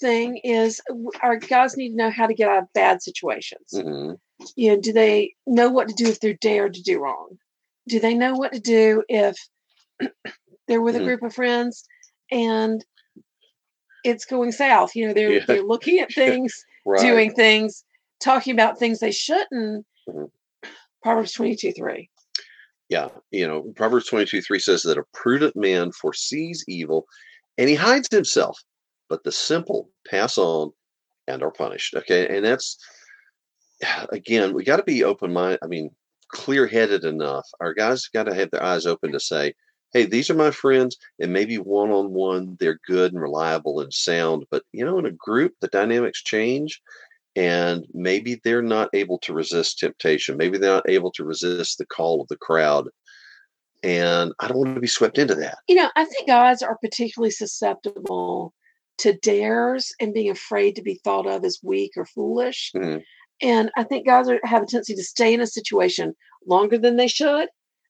thing 0.00 0.38
is 0.44 0.80
our 1.22 1.36
guys 1.36 1.76
need 1.76 1.90
to 1.90 1.96
know 1.96 2.10
how 2.10 2.26
to 2.26 2.34
get 2.34 2.48
out 2.48 2.62
of 2.64 2.72
bad 2.74 3.02
situations. 3.02 3.72
hmm 3.72 4.12
You 4.56 4.70
know, 4.74 4.80
do 4.80 4.92
they 4.92 5.34
know 5.46 5.70
what 5.70 5.88
to 5.88 5.94
do 5.94 6.06
if 6.08 6.20
they're 6.20 6.34
dared 6.34 6.74
to 6.74 6.82
do 6.82 7.00
wrong? 7.00 7.38
Do 7.88 7.98
they 8.00 8.14
know 8.14 8.34
what 8.34 8.52
to 8.52 8.60
do 8.60 9.02
if 9.08 9.36
they're 10.68 10.82
with 10.82 10.96
a 10.96 11.00
Mhm. 11.00 11.04
group 11.04 11.22
of 11.22 11.34
friends 11.34 11.84
and 12.30 12.84
it's 14.04 14.26
going 14.26 14.52
south? 14.52 14.94
You 14.94 15.08
know, 15.08 15.14
they're 15.14 15.32
Yeah. 15.32 15.44
they're 15.46 15.62
looking 15.62 15.98
at 16.00 16.10
things, 16.14 16.52
right 16.84 17.00
doing 17.00 17.34
things, 17.34 17.84
talking 18.20 18.52
about 18.52 18.78
things 18.78 19.00
they 19.00 19.10
shouldn't. 19.12 19.86
Mhm. 20.08 20.30
Proverbs 21.02 21.32
22 21.32 21.72
3. 21.72 22.10
Yeah 22.88 23.08
you 23.30 23.46
know 23.46 23.62
proverbs 23.76 24.06
22 24.06 24.42
3 24.42 24.58
says 24.58 24.82
that 24.82 24.98
a 24.98 25.04
prudent 25.14 25.54
man 25.56 25.92
foresees 25.92 26.64
evil 26.68 27.06
and 27.56 27.68
he 27.68 27.74
hides 27.74 28.08
himself 28.10 28.58
but 29.08 29.24
the 29.24 29.32
simple 29.32 29.90
pass 30.08 30.38
on 30.38 30.70
and 31.26 31.42
are 31.42 31.50
punished 31.50 31.94
okay? 31.94 32.26
And 32.34 32.44
that's 32.44 32.78
again 34.10 34.54
we 34.54 34.64
got 34.64 34.76
to 34.76 34.82
be 34.82 35.04
open 35.04 35.32
mind 35.32 35.58
i 35.62 35.66
mean 35.66 35.90
clear 36.30 36.66
headed 36.66 37.04
enough. 37.04 37.46
Our 37.60 37.72
guys 37.72 38.06
got 38.08 38.24
to 38.24 38.34
have 38.34 38.50
their 38.50 38.62
eyes 38.62 38.86
open 38.86 39.12
to 39.12 39.20
say 39.20 39.54
hey 39.92 40.04
these 40.04 40.28
are 40.28 40.34
my 40.34 40.50
friends 40.50 40.96
and 41.18 41.32
maybe 41.32 41.56
one 41.56 41.90
on 41.90 42.12
one 42.12 42.56
they're 42.60 42.80
good 42.86 43.12
and 43.12 43.22
reliable 43.22 43.80
and 43.80 43.92
sound 43.92 44.44
but 44.50 44.62
you 44.72 44.84
know 44.84 44.98
in 44.98 45.06
a 45.06 45.10
group 45.10 45.54
the 45.60 45.68
dynamics 45.68 46.22
change 46.22 46.82
and 47.38 47.86
maybe 47.94 48.40
they're 48.42 48.62
not 48.62 48.88
able 48.92 49.18
to 49.18 49.32
resist 49.32 49.78
temptation 49.78 50.36
maybe 50.36 50.58
they're 50.58 50.74
not 50.74 50.88
able 50.88 51.12
to 51.12 51.24
resist 51.24 51.78
the 51.78 51.86
call 51.86 52.20
of 52.20 52.28
the 52.28 52.36
crowd 52.36 52.88
and 53.84 54.32
i 54.40 54.48
don't 54.48 54.58
want 54.58 54.74
to 54.74 54.80
be 54.80 54.86
swept 54.88 55.18
into 55.18 55.34
that 55.34 55.58
You 55.68 55.76
know, 55.76 55.90
I 55.94 56.04
think 56.04 56.26
guys 56.26 56.62
are 56.62 56.76
particularly 56.82 57.30
susceptible 57.30 58.52
to 58.98 59.12
dares 59.12 59.92
and 60.00 60.12
being 60.12 60.30
afraid 60.30 60.74
to 60.74 60.82
be 60.82 61.00
thought 61.04 61.26
of 61.28 61.44
as 61.44 61.60
weak 61.62 61.92
or 61.96 62.04
foolish. 62.04 62.72
Mhm. 62.74 63.02
And 63.40 63.70
I 63.76 63.84
think 63.84 64.04
guys 64.06 64.28
are, 64.28 64.40
have 64.42 64.62
a 64.64 64.66
tendency 64.66 64.96
to 64.96 65.04
stay 65.04 65.32
in 65.32 65.40
a 65.40 65.46
situation 65.46 66.16
longer 66.44 66.76
than 66.76 66.96
they 66.96 67.06
should 67.06 67.48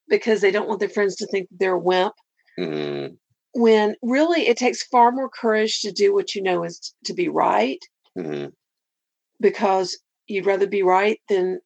because 0.08 0.42
they 0.42 0.50
don't 0.50 0.68
want 0.68 0.80
their 0.80 0.90
friends 0.90 1.16
to 1.16 1.26
think 1.26 1.48
they're 1.50 1.72
a 1.76 1.78
wimp. 1.78 2.12
Mhm. 2.58 3.16
When 3.54 3.96
really 4.02 4.48
it 4.48 4.58
takes 4.58 4.82
far 4.82 5.10
more 5.10 5.30
courage 5.30 5.80
to 5.80 5.90
do 5.90 6.12
what 6.12 6.34
you 6.34 6.42
know 6.42 6.64
is 6.64 6.92
to 7.06 7.14
be 7.14 7.28
right 7.30 7.82
Mhm. 8.18 8.52
Because 9.40 9.98
you'd 10.26 10.46
rather 10.46 10.66
be 10.66 10.82
right 10.82 11.20
than 11.28 11.60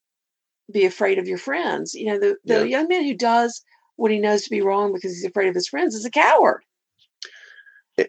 be 0.72 0.84
afraid 0.84 1.18
of 1.18 1.28
your 1.28 1.38
friends. 1.38 1.94
You 1.94 2.06
know, 2.06 2.18
the, 2.18 2.36
the 2.44 2.60
Yeah. 2.60 2.78
young 2.78 2.88
man 2.88 3.04
who 3.04 3.14
does 3.14 3.62
what 3.96 4.10
he 4.10 4.18
knows 4.18 4.42
to 4.44 4.50
be 4.50 4.60
wrong 4.62 4.92
because 4.92 5.12
he's 5.12 5.24
afraid 5.24 5.48
of 5.48 5.54
his 5.54 5.68
friends 5.68 5.94
is 5.94 6.04
a 6.04 6.10
coward. 6.10 6.62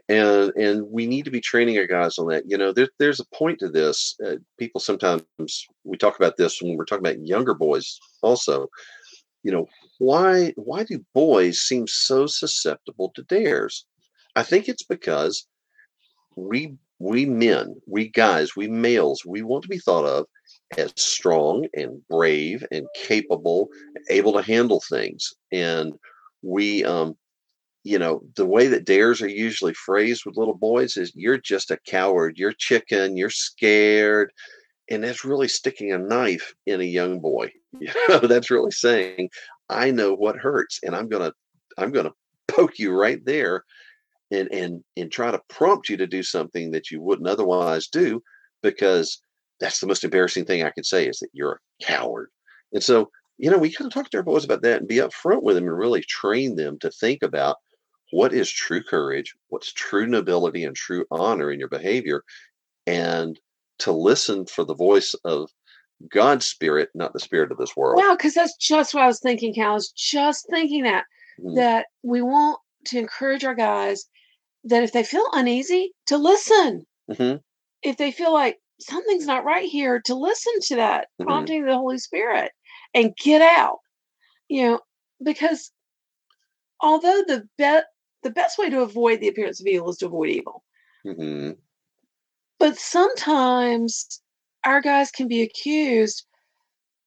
And 0.07 0.51
and 0.55 0.83
we 0.89 1.05
need 1.07 1.25
to 1.25 1.31
be 1.31 1.41
training 1.41 1.77
our 1.77 1.85
guys 1.85 2.17
on 2.17 2.27
that 2.29 2.49
you 2.49 2.57
know 2.57 2.71
there, 2.71 2.87
there's 2.99 3.19
a 3.19 3.25
point 3.35 3.59
to 3.59 3.67
this 3.67 4.15
uh, 4.25 4.37
people 4.57 4.79
sometimes 4.79 5.23
we 5.83 5.97
talk 5.97 6.15
about 6.15 6.37
this 6.37 6.61
when 6.61 6.77
we're 6.77 6.85
talking 6.85 7.05
about 7.05 7.19
younger 7.25 7.53
boys 7.53 7.99
also 8.21 8.69
you 9.43 9.51
know 9.51 9.67
why 9.99 10.53
why 10.55 10.85
do 10.85 11.03
boys 11.13 11.59
seem 11.59 11.85
so 11.85 12.25
susceptible 12.25 13.11
to 13.13 13.23
dares 13.23 13.85
i 14.37 14.41
think 14.41 14.69
it's 14.69 14.83
because 14.83 15.45
we 16.37 16.77
we 17.03 17.25
men 17.25 17.75
we 17.87 18.09
guys 18.09 18.55
we 18.55 18.67
males 18.67 19.23
we 19.25 19.41
want 19.41 19.61
to 19.61 19.69
be 19.69 19.79
thought 19.79 20.05
of 20.05 20.25
as 20.77 20.93
strong 20.95 21.67
and 21.75 22.01
brave 22.09 22.65
and 22.71 22.87
capable 22.95 23.67
able 24.09 24.33
to 24.33 24.41
handle 24.41 24.81
things 24.89 25.33
and 25.51 25.93
we 26.41 26.83
um 26.83 27.15
you 27.83 27.99
know, 27.99 28.21
the 28.35 28.45
way 28.45 28.67
that 28.67 28.85
dares 28.85 29.21
are 29.21 29.27
usually 29.27 29.73
phrased 29.73 30.23
with 30.25 30.37
little 30.37 30.55
boys 30.55 30.95
is 30.95 31.11
you're 31.15 31.37
just 31.37 31.69
a 31.69 31.79
coward, 31.85 32.37
you're 32.37 32.53
chicken, 32.53 33.17
you're 33.17 33.29
scared. 33.29 34.31
And 34.89 35.03
that's 35.03 35.25
really 35.25 35.47
sticking 35.47 35.91
a 35.91 35.97
knife 35.97 36.53
in 36.65 36.81
a 36.81 36.85
young 36.85 37.19
boy. 37.19 37.51
You 37.79 37.91
know, 38.07 38.19
that's 38.19 38.51
really 38.51 38.71
saying, 38.71 39.29
I 39.67 39.89
know 39.89 40.13
what 40.13 40.37
hurts 40.37 40.79
and 40.83 40.95
I'm 40.95 41.09
gonna 41.09 41.33
I'm 41.77 41.91
gonna 41.91 42.13
poke 42.47 42.77
you 42.77 42.93
right 42.93 43.23
there 43.25 43.65
and 44.33 44.51
and 44.51 44.83
and 44.97 45.11
try 45.11 45.31
to 45.31 45.41
prompt 45.49 45.89
you 45.89 45.97
to 45.97 46.07
do 46.07 46.23
something 46.23 46.71
that 46.71 46.91
you 46.91 47.01
wouldn't 47.01 47.27
otherwise 47.27 47.87
do 47.87 48.21
because 48.61 49.19
that's 49.59 49.79
the 49.79 49.87
most 49.87 50.03
embarrassing 50.03 50.45
thing 50.45 50.63
I 50.63 50.71
could 50.71 50.85
say 50.85 51.07
is 51.07 51.19
that 51.19 51.29
you're 51.33 51.59
a 51.81 51.85
coward. 51.85 52.29
And 52.73 52.83
so 52.83 53.09
you 53.37 53.49
know, 53.49 53.57
we 53.57 53.71
kind 53.71 53.87
of 53.87 53.93
talk 53.93 54.09
to 54.11 54.17
our 54.17 54.23
boys 54.23 54.45
about 54.45 54.61
that 54.61 54.79
and 54.79 54.87
be 54.87 54.97
upfront 54.97 55.41
with 55.41 55.55
them 55.55 55.65
and 55.65 55.77
really 55.77 56.03
train 56.03 56.55
them 56.55 56.77
to 56.79 56.91
think 56.91 57.23
about 57.23 57.57
what 58.11 58.31
is 58.31 58.49
true 58.49 58.83
courage, 58.83 59.33
what's 59.49 59.73
true 59.73 60.05
nobility 60.05 60.63
and 60.63 60.75
true 60.75 61.03
honor 61.09 61.51
in 61.51 61.59
your 61.59 61.67
behavior, 61.67 62.23
and 62.85 63.39
to 63.79 63.91
listen 63.91 64.45
for 64.45 64.63
the 64.63 64.75
voice 64.75 65.15
of 65.25 65.49
God's 66.11 66.45
spirit, 66.45 66.89
not 66.93 67.13
the 67.13 67.19
spirit 67.19 67.51
of 67.51 67.57
this 67.57 67.75
world. 67.75 68.03
Wow, 68.03 68.15
because 68.15 68.35
that's 68.35 68.55
just 68.57 68.93
what 68.93 69.03
I 69.03 69.07
was 69.07 69.19
thinking, 69.19 69.53
Hal. 69.55 69.71
I 69.71 69.73
was 69.73 69.91
just 69.91 70.45
thinking 70.49 70.83
that 70.83 71.05
Mhm. 71.39 71.55
that 71.55 71.87
we 72.03 72.21
want 72.21 72.59
to 72.85 72.99
encourage 72.99 73.43
our 73.43 73.55
guys 73.55 74.05
that 74.65 74.83
if 74.83 74.91
they 74.91 75.03
feel 75.03 75.27
uneasy, 75.33 75.93
to 76.07 76.17
listen. 76.17 76.85
Mhm. 77.09 77.41
If 77.81 77.97
they 77.97 78.11
feel 78.11 78.33
like 78.33 78.59
something's 78.79 79.25
not 79.25 79.45
right 79.45 79.69
here, 79.69 80.01
to 80.05 80.15
listen 80.15 80.53
to 80.67 80.75
that 80.77 81.09
Mhm. 81.19 81.25
prompting 81.25 81.61
of 81.61 81.67
the 81.67 81.77
Holy 81.77 81.97
Spirit 81.97 82.51
and 82.93 83.15
get 83.17 83.41
out. 83.41 83.79
You 84.47 84.63
know, 84.63 84.79
because 85.21 85.71
although 86.81 87.23
the 87.27 87.47
be- 87.57 87.87
the 88.23 88.29
best 88.29 88.57
way 88.57 88.69
to 88.69 88.81
avoid 88.81 89.19
the 89.19 89.27
appearance 89.27 89.59
of 89.59 89.67
evil 89.67 89.89
is 89.89 89.97
to 89.97 90.05
avoid 90.05 90.29
evil. 90.29 90.63
Mhm. 91.05 91.57
But 92.57 92.77
sometimes 92.77 94.21
our 94.63 94.79
guys 94.79 95.11
can 95.11 95.27
be 95.27 95.41
accused 95.41 96.25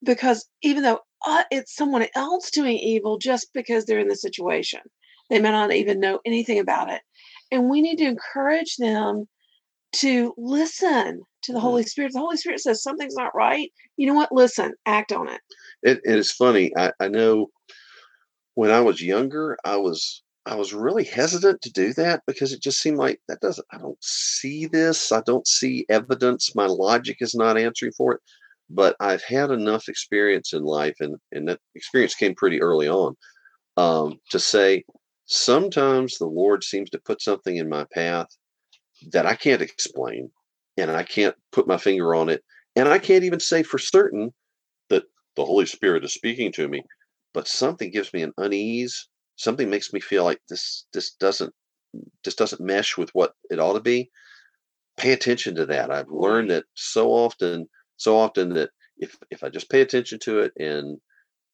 because 0.03 0.47
even 0.63 0.83
though 0.83 1.01
uh, 1.27 1.45
it's 1.51 1.75
someone 1.75 2.07
else 2.15 2.51
doing 2.51 2.77
evil 2.77 3.19
just 3.19 3.53
because 3.55 3.85
they're 3.87 3.99
in 3.99 4.09
the 4.09 4.17
situation, 4.17 4.81
they 5.31 5.41
may 5.41 5.51
not 5.51 5.73
even 5.73 5.99
know 5.99 6.21
anything 6.27 6.59
about 6.59 6.91
it. 6.91 7.03
And 7.51 7.69
we 7.71 7.81
need 7.81 7.97
to 7.97 8.05
encourage 8.05 8.77
them 8.77 9.29
to 9.95 10.35
listen 10.37 11.23
to 11.43 11.53
the 11.53 11.59
Mhm. 11.59 11.63
Holy 11.63 11.83
Spirit. 11.85 12.13
The 12.13 12.21
Holy 12.21 12.37
Spirit 12.37 12.61
says 12.61 12.83
something's 12.83 13.15
not 13.15 13.35
right. 13.35 13.73
You 13.97 14.07
know 14.07 14.15
what? 14.15 14.33
Listen, 14.33 14.75
act 14.85 15.13
on 15.13 15.29
it. 15.29 15.41
It, 15.83 16.01
it 16.05 16.19
is 16.19 16.33
funny. 16.33 16.73
I, 16.77 16.93
I 17.01 17.09
know 17.09 17.51
when 18.55 18.71
I 18.71 18.81
was 18.81 19.03
younger, 19.03 19.57
I 19.65 19.77
was 19.77 20.23
I 20.49 20.55
was 20.55 20.73
really 20.73 21.03
hesitant 21.05 21.61
to 21.63 21.73
do 21.73 21.93
that 21.95 22.23
because 22.27 22.53
it 22.53 22.63
just 22.63 22.81
seemed 22.81 22.99
like 22.99 23.21
that 23.29 23.41
doesn't. 23.41 23.67
I 23.73 23.79
don't 23.79 24.03
see 24.03 24.67
this. 24.67 25.11
I 25.11 25.21
don't 25.23 25.47
see 25.47 25.85
evidence. 25.89 26.55
My 26.55 26.67
logic 26.67 27.17
is 27.21 27.35
not 27.35 27.59
answering 27.59 27.93
for 27.93 28.15
it. 28.15 28.21
But 28.71 28.97
I've 29.01 29.23
had 29.25 29.51
enough 29.51 29.89
experience 29.89 30.53
in 30.53 30.63
life, 30.65 30.97
and 31.01 31.17
and 31.33 31.49
that 31.49 31.61
experience 31.75 32.15
came 32.15 32.35
pretty 32.35 32.61
early 32.61 32.89
on, 32.89 33.17
um, 33.77 34.19
to 34.31 34.39
say 34.39 34.85
sometimes 35.27 36.19
the 36.19 36.27
Lord 36.27 36.65
seems 36.65 36.91
to 36.91 37.01
put 37.01 37.21
something 37.21 37.57
in 37.57 37.69
my 37.69 37.85
path 37.93 38.29
that 39.13 39.27
I 39.27 39.35
can't 39.35 39.63
explain, 39.63 40.31
and 40.77 40.91
I 40.91 41.03
can't 41.03 41.37
put 41.53 41.67
my 41.67 41.77
finger 41.77 42.15
on 42.15 42.29
it, 42.29 42.43
and 42.75 42.89
I 42.89 42.99
can't 42.99 43.25
even 43.25 43.41
say 43.41 43.63
for 43.63 43.79
certain 43.79 44.33
that 44.89 45.05
the 45.35 45.45
Holy 45.45 45.67
Spirit 45.67 46.05
is 46.05 46.15
speaking 46.15 46.53
to 46.53 46.69
me, 46.69 46.83
but 47.35 47.49
something 47.49 47.91
gives 47.91 48.13
me 48.13 48.23
an 48.23 48.33
unease. 48.39 49.09
Something 49.37 49.69
makes 49.69 49.93
me 49.93 50.01
feel 50.01 50.25
like 50.25 50.41
this 50.49 50.87
this 50.93 51.13
doesn't 51.15 51.53
this 52.25 52.35
doesn't 52.35 52.61
mesh 52.61 52.97
with 52.97 53.11
what 53.11 53.33
it 53.51 53.59
ought 53.59 53.75
to 53.75 53.81
be. 53.81 54.11
Pay 54.97 55.13
attention 55.13 55.55
to 55.57 55.67
that. 55.67 55.91
I've 55.91 56.09
learned 56.11 56.51
that 56.51 56.65
so 56.75 57.11
often, 57.11 57.69
so 57.97 58.17
often 58.17 58.55
that 58.55 58.71
if 58.97 59.17
if 59.31 59.45
I 59.45 59.51
just 59.51 59.69
pay 59.69 59.83
attention 59.83 60.19
to 60.21 60.41
it 60.41 60.53
and 60.59 60.99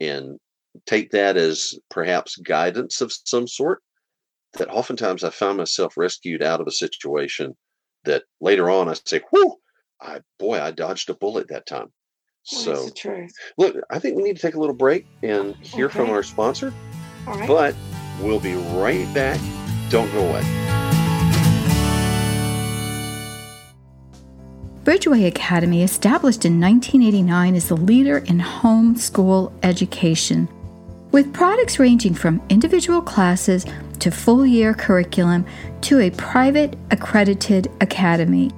and 0.01 0.39
take 0.87 1.11
that 1.11 1.37
as 1.37 1.75
perhaps 1.91 2.37
guidance 2.37 3.01
of 3.01 3.13
some 3.13 3.47
sort, 3.47 3.83
that 4.55 4.69
oftentimes 4.69 5.25
I 5.25 5.31
find 5.31 5.59
myself 5.59 5.97
rescued 5.97 6.43
out 6.43 6.61
of 6.61 6.67
a 6.67 6.73
situation 6.73 7.57
that 8.05 8.25
later 8.41 8.69
on 8.69 8.89
I 8.89 8.95
say, 8.95 9.21
"Whew, 9.31 9.57
I 10.01 10.21
boy, 10.39 10.61
I 10.61 10.71
dodged 10.71 11.09
a 11.11 11.15
bullet 11.15 11.49
that 11.49 11.67
time." 11.67 11.93
Well, 12.53 12.63
So 12.63 12.85
the 12.87 12.91
truth. 12.91 13.33
Look, 13.57 13.77
I 13.91 13.99
think 13.99 14.17
we 14.17 14.23
need 14.25 14.37
to 14.37 14.43
take 14.43 14.55
a 14.55 14.61
little 14.61 14.75
break 14.75 15.07
and 15.23 15.55
hear 15.57 15.89
from 15.89 16.11
our 16.11 16.23
sponsor, 16.23 16.73
All 17.27 17.39
right. 17.39 17.49
but 17.49 17.75
we'll 18.21 18.41
be 18.41 18.55
right 18.55 19.13
back. 19.15 19.41
Don't 19.91 20.11
go 20.13 20.27
away. 20.27 20.43
Bridgeway 24.85 25.29
Academy, 25.29 25.85
established 25.85 26.45
in 26.45 26.61
1989, 26.61 27.55
is 27.55 27.69
the 27.69 27.77
leader 27.77 28.19
in 28.19 28.41
homeschool 28.41 29.53
education. 29.63 30.49
With 31.13 31.35
products 31.35 31.79
ranging 31.79 32.15
from 32.15 32.41
individual 32.49 33.03
classes 33.03 33.67
to 33.99 34.11
full 34.11 34.47
year 34.47 34.73
curriculum 34.73 35.45
to 35.83 36.01
a 36.01 36.11
private 36.11 36.75
accredited 36.91 37.71
academy, 37.83 38.51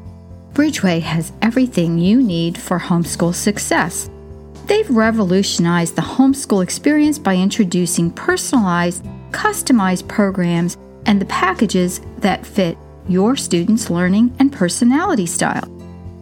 Bridgeway 0.53 1.01
has 1.01 1.33
everything 1.43 1.99
you 1.99 2.23
need 2.23 2.57
for 2.57 2.79
homeschool 2.79 3.35
success. 3.35 4.09
They've 4.67 4.89
revolutionized 4.89 5.97
the 5.97 6.03
homeschool 6.03 6.63
experience 6.63 7.19
by 7.19 7.35
introducing 7.35 8.13
personalized, 8.13 9.05
customized 9.33 10.07
programs 10.07 10.77
and 11.07 11.21
the 11.21 11.27
packages 11.27 12.01
that 12.19 12.47
fit 12.47 12.79
your 13.09 13.35
students' 13.35 13.91
learning 13.91 14.33
and 14.39 14.53
personality 14.53 15.27
style. 15.27 15.69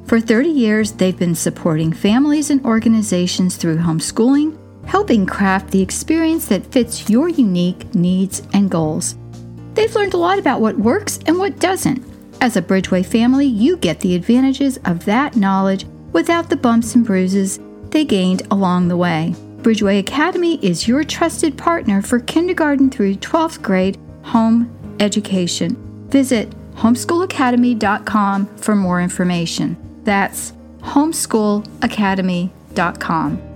For 0.06 0.18
30 0.18 0.48
years, 0.48 0.92
they've 0.92 1.18
been 1.18 1.34
supporting 1.34 1.92
families 1.92 2.48
and 2.48 2.64
organizations 2.64 3.56
through 3.56 3.76
homeschooling, 3.76 4.56
helping 4.86 5.26
craft 5.26 5.70
the 5.70 5.82
experience 5.82 6.46
that 6.46 6.66
fits 6.66 7.08
your 7.08 7.28
unique 7.28 7.94
needs 7.94 8.42
and 8.52 8.70
goals. 8.70 9.16
They've 9.74 9.94
learned 9.94 10.14
a 10.14 10.18
lot 10.18 10.38
about 10.38 10.60
what 10.60 10.78
works 10.78 11.18
and 11.26 11.38
what 11.38 11.58
doesn't. 11.58 12.04
As 12.40 12.56
a 12.56 12.62
Bridgeway 12.62 13.06
family, 13.06 13.46
you 13.46 13.76
get 13.76 14.00
the 14.00 14.14
advantages 14.14 14.78
of 14.84 15.04
that 15.04 15.36
knowledge 15.36 15.86
without 16.12 16.50
the 16.50 16.56
bumps 16.56 16.94
and 16.94 17.06
bruises 17.06 17.60
they 17.90 18.04
gained 18.04 18.42
along 18.50 18.88
the 18.88 18.96
way. 18.96 19.34
Bridgeway 19.58 20.00
Academy 20.00 20.56
is 20.64 20.88
your 20.88 21.04
trusted 21.04 21.56
partner 21.56 22.02
for 22.02 22.18
kindergarten 22.18 22.90
through 22.90 23.14
12th 23.16 23.62
grade 23.62 23.98
home 24.22 24.68
education. 24.98 25.76
Visit 26.08 26.50
homeschoolacademy.com 26.74 28.56
for 28.56 28.74
more 28.74 29.00
information. 29.00 29.76
That's 30.04 30.52
homeschoolacademy.com. 30.80 33.51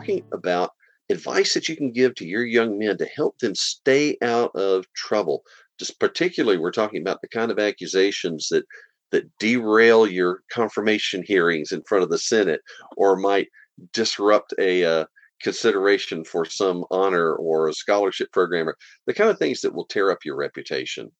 talking 0.00 0.24
about 0.32 0.70
advice 1.10 1.54
that 1.54 1.68
you 1.68 1.76
can 1.76 1.92
give 1.92 2.14
to 2.14 2.26
your 2.26 2.44
young 2.44 2.78
men 2.78 2.96
to 2.98 3.06
help 3.06 3.38
them 3.38 3.54
stay 3.54 4.16
out 4.22 4.54
of 4.54 4.86
trouble. 4.94 5.42
Just 5.78 5.98
particularly, 5.98 6.58
we're 6.58 6.70
talking 6.70 7.00
about 7.00 7.20
the 7.20 7.28
kind 7.28 7.50
of 7.50 7.58
accusations 7.58 8.48
that 8.50 8.64
that 9.10 9.26
derail 9.38 10.06
your 10.06 10.42
confirmation 10.52 11.24
hearings 11.26 11.72
in 11.72 11.82
front 11.82 12.04
of 12.04 12.10
the 12.10 12.18
Senate 12.18 12.60
or 12.96 13.16
might 13.16 13.48
disrupt 13.92 14.54
a 14.56 14.84
uh, 14.84 15.04
consideration 15.42 16.24
for 16.24 16.44
some 16.44 16.84
honor 16.92 17.34
or 17.34 17.66
a 17.66 17.72
scholarship 17.72 18.30
program, 18.30 18.68
or 18.68 18.76
the 19.06 19.14
kind 19.14 19.28
of 19.28 19.38
things 19.38 19.62
that 19.62 19.74
will 19.74 19.86
tear 19.86 20.12
up 20.12 20.18
your 20.24 20.36
reputation. 20.36 21.10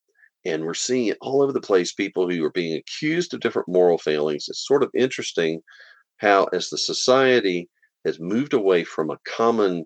And 0.44 0.64
we're 0.64 0.74
seeing 0.74 1.08
it 1.08 1.18
all 1.20 1.42
over 1.42 1.52
the 1.52 1.60
place 1.60 1.92
people 1.92 2.30
who 2.30 2.44
are 2.44 2.52
being 2.52 2.76
accused 2.76 3.34
of 3.34 3.40
different 3.40 3.68
moral 3.68 3.98
failings. 3.98 4.46
It's 4.48 4.66
sort 4.66 4.84
of 4.84 4.90
interesting 4.94 5.60
how, 6.18 6.44
as 6.52 6.70
the 6.70 6.78
society 6.78 7.68
has 8.04 8.18
moved 8.20 8.52
away 8.52 8.84
from 8.84 9.10
a 9.10 9.18
common, 9.24 9.84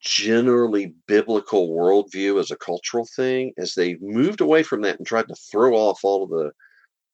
generally 0.00 0.94
biblical 1.06 1.70
worldview 1.70 2.38
as 2.40 2.50
a 2.50 2.56
cultural 2.56 3.06
thing, 3.16 3.52
as 3.58 3.74
they've 3.74 4.00
moved 4.00 4.40
away 4.40 4.62
from 4.62 4.82
that 4.82 4.98
and 4.98 5.06
tried 5.06 5.28
to 5.28 5.34
throw 5.50 5.74
off 5.74 6.00
all 6.04 6.24
of 6.24 6.30
the 6.30 6.52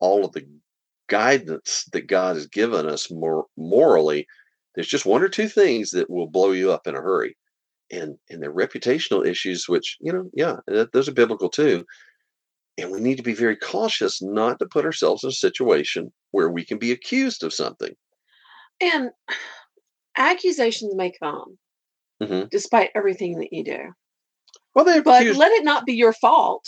all 0.00 0.24
of 0.24 0.32
the 0.32 0.46
guidance 1.08 1.84
that 1.92 2.06
God 2.06 2.36
has 2.36 2.46
given 2.46 2.86
us 2.86 3.10
more 3.10 3.46
morally, 3.56 4.26
there's 4.74 4.88
just 4.88 5.06
one 5.06 5.22
or 5.22 5.28
two 5.28 5.48
things 5.48 5.90
that 5.90 6.10
will 6.10 6.26
blow 6.26 6.52
you 6.52 6.72
up 6.72 6.86
in 6.86 6.94
a 6.94 7.00
hurry. 7.00 7.36
And 7.90 8.16
and 8.30 8.42
they're 8.42 8.52
reputational 8.52 9.26
issues, 9.26 9.68
which, 9.68 9.96
you 10.00 10.12
know, 10.12 10.30
yeah, 10.34 10.56
those 10.92 11.08
are 11.08 11.12
biblical 11.12 11.48
too. 11.48 11.84
And 12.76 12.90
we 12.90 13.00
need 13.00 13.16
to 13.16 13.22
be 13.22 13.34
very 13.34 13.56
cautious 13.56 14.20
not 14.20 14.58
to 14.58 14.66
put 14.66 14.84
ourselves 14.84 15.22
in 15.22 15.28
a 15.28 15.32
situation 15.32 16.12
where 16.32 16.50
we 16.50 16.64
can 16.64 16.78
be 16.78 16.90
accused 16.90 17.44
of 17.44 17.54
something. 17.54 17.94
And 18.80 19.10
accusations 20.16 20.94
may 20.94 21.12
come 21.12 21.58
Mhm. 22.22 22.50
despite 22.50 22.90
everything 22.94 23.38
that 23.38 23.52
you 23.52 23.64
do. 23.64 23.92
Well, 24.74 24.84
they 24.84 25.00
But 25.00 25.22
accused, 25.22 25.38
let 25.38 25.52
it 25.52 25.64
not 25.64 25.86
be 25.86 25.94
your 25.94 26.12
fault. 26.12 26.66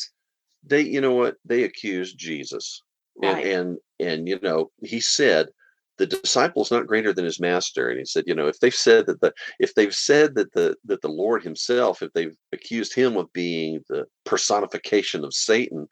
they, 0.62 0.80
you 0.80 1.00
know 1.00 1.14
what? 1.14 1.36
They 1.44 1.62
accused 1.62 2.18
Jesus, 2.18 2.82
and 3.22 3.34
Right. 3.36 3.46
and 3.46 3.78
and 4.00 4.28
you 4.28 4.38
know, 4.40 4.70
he 4.82 5.00
said, 5.00 5.48
the 5.98 6.06
disciple's 6.06 6.70
not 6.70 6.86
greater 6.86 7.12
than 7.12 7.24
his 7.24 7.40
master. 7.40 7.88
And 7.88 7.98
he 7.98 8.04
said, 8.04 8.24
you 8.26 8.34
know, 8.34 8.48
if 8.48 8.58
they've 8.60 8.74
said 8.74 9.06
that 9.06 9.20
the 9.20 9.32
if 9.58 9.74
they've 9.74 9.94
said 9.94 10.34
that 10.34 10.52
the 10.52 10.76
that 10.84 11.00
the 11.02 11.08
Lord 11.08 11.42
Himself, 11.42 12.02
if 12.02 12.12
they've 12.12 12.36
accused 12.52 12.94
him 12.94 13.16
of 13.16 13.32
being 13.32 13.82
the 13.88 14.06
personification 14.24 15.24
of 15.24 15.32
Satan, 15.32 15.88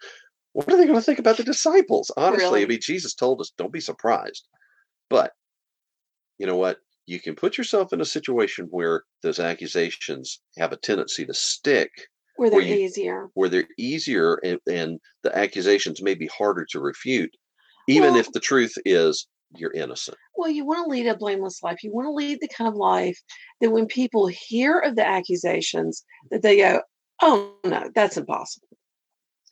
what 0.53 0.71
are 0.71 0.77
they 0.77 0.85
going 0.87 0.99
to 0.99 1.03
think 1.03 1.19
about 1.19 1.37
the 1.37 1.45
disciples? 1.45 2.11
Honestly, 2.17 2.63
I 2.63 2.67
mean, 2.67 2.81
Jesus 2.81 3.15
told 3.15 3.41
us, 3.41 3.53
don't 3.57 3.73
be 3.73 3.81
surprised. 3.81 4.47
But 5.09 5.33
you 6.39 6.47
know 6.47 6.57
what? 6.57 6.79
You 7.07 7.21
can 7.21 7.35
put 7.35 7.59
yourself 7.59 7.93
in 7.93 8.01
a 8.01 8.05
situation 8.07 8.67
where 8.71 9.05
those 9.23 9.39
accusations 9.39 10.41
have 10.59 10.73
a 10.73 10.77
tendency 10.77 11.25
to 11.27 11.35
stick 11.35 11.91
where 12.37 12.51
they're 12.51 12.61
where 12.61 12.67
you- 12.69 12.75
easier. 12.77 13.29
where 13.35 13.49
they're 13.49 13.69
easier 13.79 14.37
and, 14.43 14.59
and 14.69 14.99
the 15.23 15.37
accusations 15.37 16.03
may 16.03 16.15
be 16.15 16.27
harder 16.27 16.67
to 16.71 16.81
refute, 16.81 17.31
even 17.89 18.13
Well- 18.13 18.21
if 18.21 18.33
the 18.33 18.41
truth 18.41 18.75
is 18.85 19.27
you're 19.57 19.73
innocent. 19.73 20.17
Well, 20.37 20.51
you 20.51 20.65
want 20.65 20.85
to 20.85 20.91
lead 20.91 21.07
a 21.07 21.17
blameless 21.17 21.63
life. 21.63 21.85
You 21.85 21.93
want 21.93 22.07
to 22.07 22.11
lead 22.13 22.39
the 22.41 22.49
kind 22.49 22.67
of 22.69 22.75
life 22.75 23.21
that 23.61 23.71
when 23.71 23.87
people 23.87 24.27
hear 24.27 24.81
of 24.81 24.97
the 24.97 25.07
accusations, 25.07 26.05
that 26.33 26.43
they 26.43 26.57
go, 26.57 26.81
"Oh 27.23 27.55
no, 27.65 27.89
that's 27.95 28.17
impossible." 28.17 28.67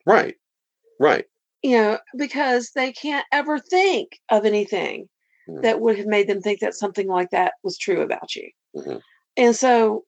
Right. 0.06 0.34
Right. 0.98 1.26
You 1.62 1.76
know, 1.76 1.98
because 2.16 2.70
they 2.74 2.92
can't 2.92 3.24
ever 3.30 3.60
think 3.60 4.18
of 4.30 4.44
anything 4.44 5.08
Mhm. 5.48 5.62
that 5.62 5.80
would 5.80 5.98
have 5.98 6.06
made 6.06 6.28
them 6.28 6.40
think 6.40 6.60
that 6.60 6.74
something 6.74 7.08
like 7.08 7.30
that 7.30 7.54
was 7.64 7.78
true 7.78 8.00
about 8.02 8.34
you. 8.36 8.50
Mhm. 8.76 9.02
And 9.36 9.56
so, 9.56 10.04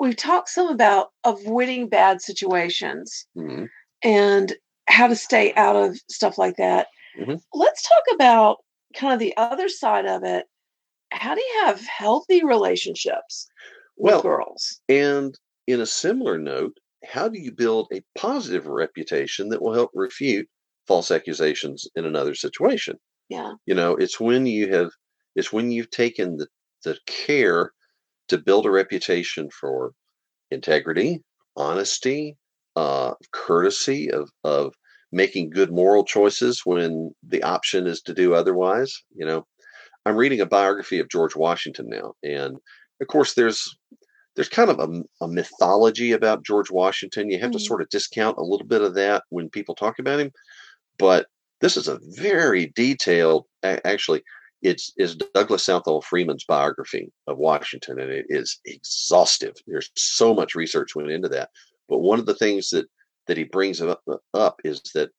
we've 0.00 0.16
talked 0.16 0.50
some 0.50 0.68
about 0.68 1.10
avoiding 1.24 1.88
bad 1.88 2.22
situations 2.22 3.26
Mhm. 3.36 3.70
and 4.02 4.56
how 4.88 5.06
to 5.08 5.16
stay 5.16 5.54
out 5.54 5.76
of 5.76 5.98
stuff 6.10 6.38
like 6.38 6.56
that. 6.58 6.88
Mhm. 7.16 7.42
Let's 7.54 7.82
talk 7.82 8.04
about 8.14 8.58
kind 8.96 9.12
of 9.14 9.20
the 9.20 9.36
other 9.38 9.68
side 9.68 10.06
of 10.06 10.24
it. 10.24 10.46
How 11.12 11.34
do 11.34 11.40
you 11.42 11.62
have 11.66 11.80
healthy 11.82 12.44
relationships 12.44 13.48
with 13.96 14.12
Well, 14.12 14.22
girls? 14.22 14.80
And 14.88 15.38
in 15.66 15.80
a 15.80 15.86
similar 15.86 16.38
note, 16.38 16.78
how 17.04 17.28
do 17.28 17.38
you 17.40 17.52
build 17.52 17.88
a 17.92 18.02
positive 18.18 18.66
reputation 18.66 19.48
that 19.50 19.62
will 19.62 19.74
help 19.74 19.90
refute 19.94 20.48
false 20.86 21.10
accusations 21.10 21.86
in 21.96 22.04
another 22.06 22.34
situation? 22.34 22.98
Yeah. 23.28 23.54
You 23.66 23.74
know, 23.74 23.96
it's 23.96 24.20
when 24.20 24.46
you 24.46 24.72
have 24.72 24.90
it's 25.34 25.52
when 25.52 25.70
you've 25.70 25.90
taken 25.90 26.36
the, 26.36 26.48
the 26.84 26.98
care 27.06 27.72
to 28.28 28.38
build 28.38 28.66
a 28.66 28.70
reputation 28.70 29.50
for 29.50 29.92
integrity, 30.50 31.22
honesty, 31.56 32.36
uh, 32.76 33.14
courtesy, 33.32 34.10
of 34.10 34.30
of 34.44 34.74
making 35.12 35.50
good 35.50 35.72
moral 35.72 36.04
choices 36.04 36.62
when 36.64 37.12
the 37.22 37.42
option 37.42 37.86
is 37.86 38.02
to 38.02 38.14
do 38.14 38.34
otherwise. 38.34 38.94
You 39.14 39.26
know, 39.26 39.46
I'm 40.06 40.16
reading 40.16 40.40
a 40.40 40.46
biography 40.46 41.00
of 41.00 41.08
George 41.10 41.36
Washington 41.36 41.88
now, 41.88 42.14
and 42.24 42.58
of 43.00 43.08
course, 43.08 43.34
there's 43.34 43.76
there's 44.36 44.48
kind 44.50 44.70
of 44.70 44.80
a, 44.80 45.02
a 45.24 45.28
mythology 45.28 46.12
about 46.12 46.44
George 46.44 46.70
Washington. 46.70 47.30
You 47.30 47.40
have 47.40 47.52
to 47.52 47.58
Mhm. 47.58 47.62
sort 47.66 47.82
of 47.82 47.88
discount 47.90 48.38
a 48.38 48.42
little 48.44 48.66
bit 48.66 48.82
of 48.82 48.94
that 48.94 49.24
when 49.30 49.50
people 49.50 49.74
talk 49.74 49.98
about 49.98 50.20
him, 50.20 50.32
but 50.98 51.26
this 51.60 51.76
is 51.76 51.88
a 51.88 52.00
very 52.02 52.72
detailed. 52.74 53.46
Actually, 53.62 54.22
it's 54.62 54.92
is 54.96 55.16
Douglas 55.34 55.64
Southall 55.64 56.02
Freeman's 56.02 56.44
biography 56.44 57.12
of 57.26 57.38
Washington, 57.38 57.98
and 58.00 58.10
it 58.10 58.26
is 58.28 58.60
exhaustive. 58.64 59.54
There's 59.66 59.90
so 59.96 60.34
much 60.34 60.54
research 60.54 60.94
went 60.94 61.10
into 61.10 61.28
that. 61.30 61.50
But 61.88 61.98
one 61.98 62.18
of 62.18 62.26
the 62.26 62.34
things 62.34 62.70
that 62.70 62.86
that 63.26 63.36
he 63.36 63.44
brings 63.44 63.80
up, 63.80 64.02
up 64.34 64.60
is 64.64 64.80
that 64.94 65.10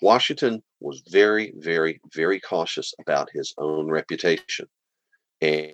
Washington 0.00 0.62
was 0.80 1.02
very, 1.10 1.52
very, 1.56 2.00
very 2.14 2.40
cautious 2.40 2.92
about 3.00 3.28
his 3.32 3.54
own 3.58 3.88
reputation, 3.88 4.66
and 5.40 5.72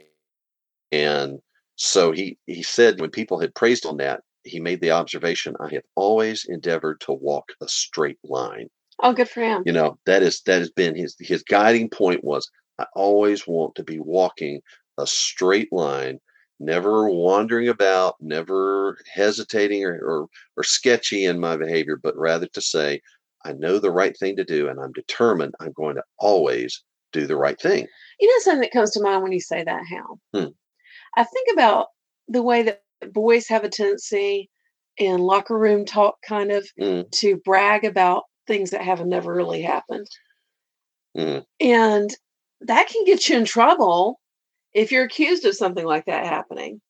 and 0.93 1.41
so 1.77 2.13
he 2.13 2.39
he 2.47 2.63
said 2.63 3.01
when 3.01 3.11
people 3.11 3.41
had 3.41 3.55
praised 3.55 3.87
on 3.87 3.97
that, 3.99 4.23
he 4.45 4.61
made 4.61 4.81
the 4.81 4.91
observation, 4.93 5.55
"I 5.61 5.73
have 5.75 5.85
always 5.95 6.45
endeavored 6.49 7.01
to 7.03 7.13
walk 7.13 7.47
a 7.61 7.69
straight 7.69 8.19
line." 8.25 8.69
Oh, 9.03 9.13
good 9.13 9.29
for 9.29 9.43
him. 9.43 9.63
you 9.67 9.73
know 9.73 9.99
that 10.07 10.23
is 10.23 10.41
that 10.43 10.59
has 10.59 10.71
been 10.71 10.95
his 10.97 11.15
his 11.21 11.43
guiding 11.43 11.89
point 11.89 12.25
was 12.25 12.51
i 12.79 12.87
always 12.95 13.47
want 13.47 13.75
to 13.77 13.83
be 13.85 13.99
walking 14.01 14.61
a 14.99 15.07
straight 15.07 15.73
line 15.73 16.19
never 16.61 17.09
wandering 17.09 17.69
about 17.69 18.17
never 18.21 18.99
hesitating 19.13 19.85
or, 19.85 19.95
or 20.03 20.27
or 20.57 20.65
sketchy 20.65 21.25
in 21.25 21.39
my 21.39 21.57
behavior 21.57 21.97
but 22.03 22.17
rather 22.17 22.47
to 22.49 22.61
say 22.61 23.01
i 23.45 23.53
know 23.53 23.79
the 23.79 23.91
right 23.91 24.17
thing 24.19 24.35
to 24.37 24.45
do 24.45 24.69
and 24.69 24.81
i'm 24.81 24.93
determined 24.93 25.55
i'm 25.61 25.73
going 25.73 25.95
to 25.95 26.03
always 26.19 26.83
do 27.13 27.27
the 27.27 27.37
right 27.37 27.61
thing 27.61 27.87
You 28.21 28.29
know 28.29 28.41
something 28.41 28.63
that 28.63 28.73
comes 28.73 28.91
to 28.93 29.03
mind 29.03 29.23
when 29.23 29.33
you 29.33 29.41
say 29.41 29.63
that, 29.65 29.83
Hal? 29.93 30.21
Hmm. 30.35 30.51
I 31.17 31.25
think 31.25 31.49
about 31.53 31.87
the 32.29 32.43
way 32.43 32.63
that 32.65 32.83
boys 33.13 33.49
have 33.49 33.65
a 33.65 33.69
tendency 33.71 34.51
in 34.99 35.19
locker 35.21 35.57
room 35.59 35.85
talk 35.85 36.17
kind 36.27 36.51
of 36.53 36.67
Mm, 36.81 37.11
to 37.21 37.37
brag 37.45 37.85
about 37.85 38.25
things 38.49 38.71
that 38.71 38.81
haven't 38.83 39.09
never 39.11 39.33
really 39.33 39.63
happened. 39.63 40.09
mm. 41.17 41.45
And 41.61 42.11
that 42.63 42.89
can 42.89 43.05
get 43.05 43.29
you 43.29 43.37
in 43.39 43.45
trouble 43.45 44.19
if 44.75 44.91
you're 44.91 45.05
accused 45.05 45.45
of 45.45 45.55
something 45.55 45.85
like 45.87 46.07
that 46.07 46.27
happening. 46.27 46.81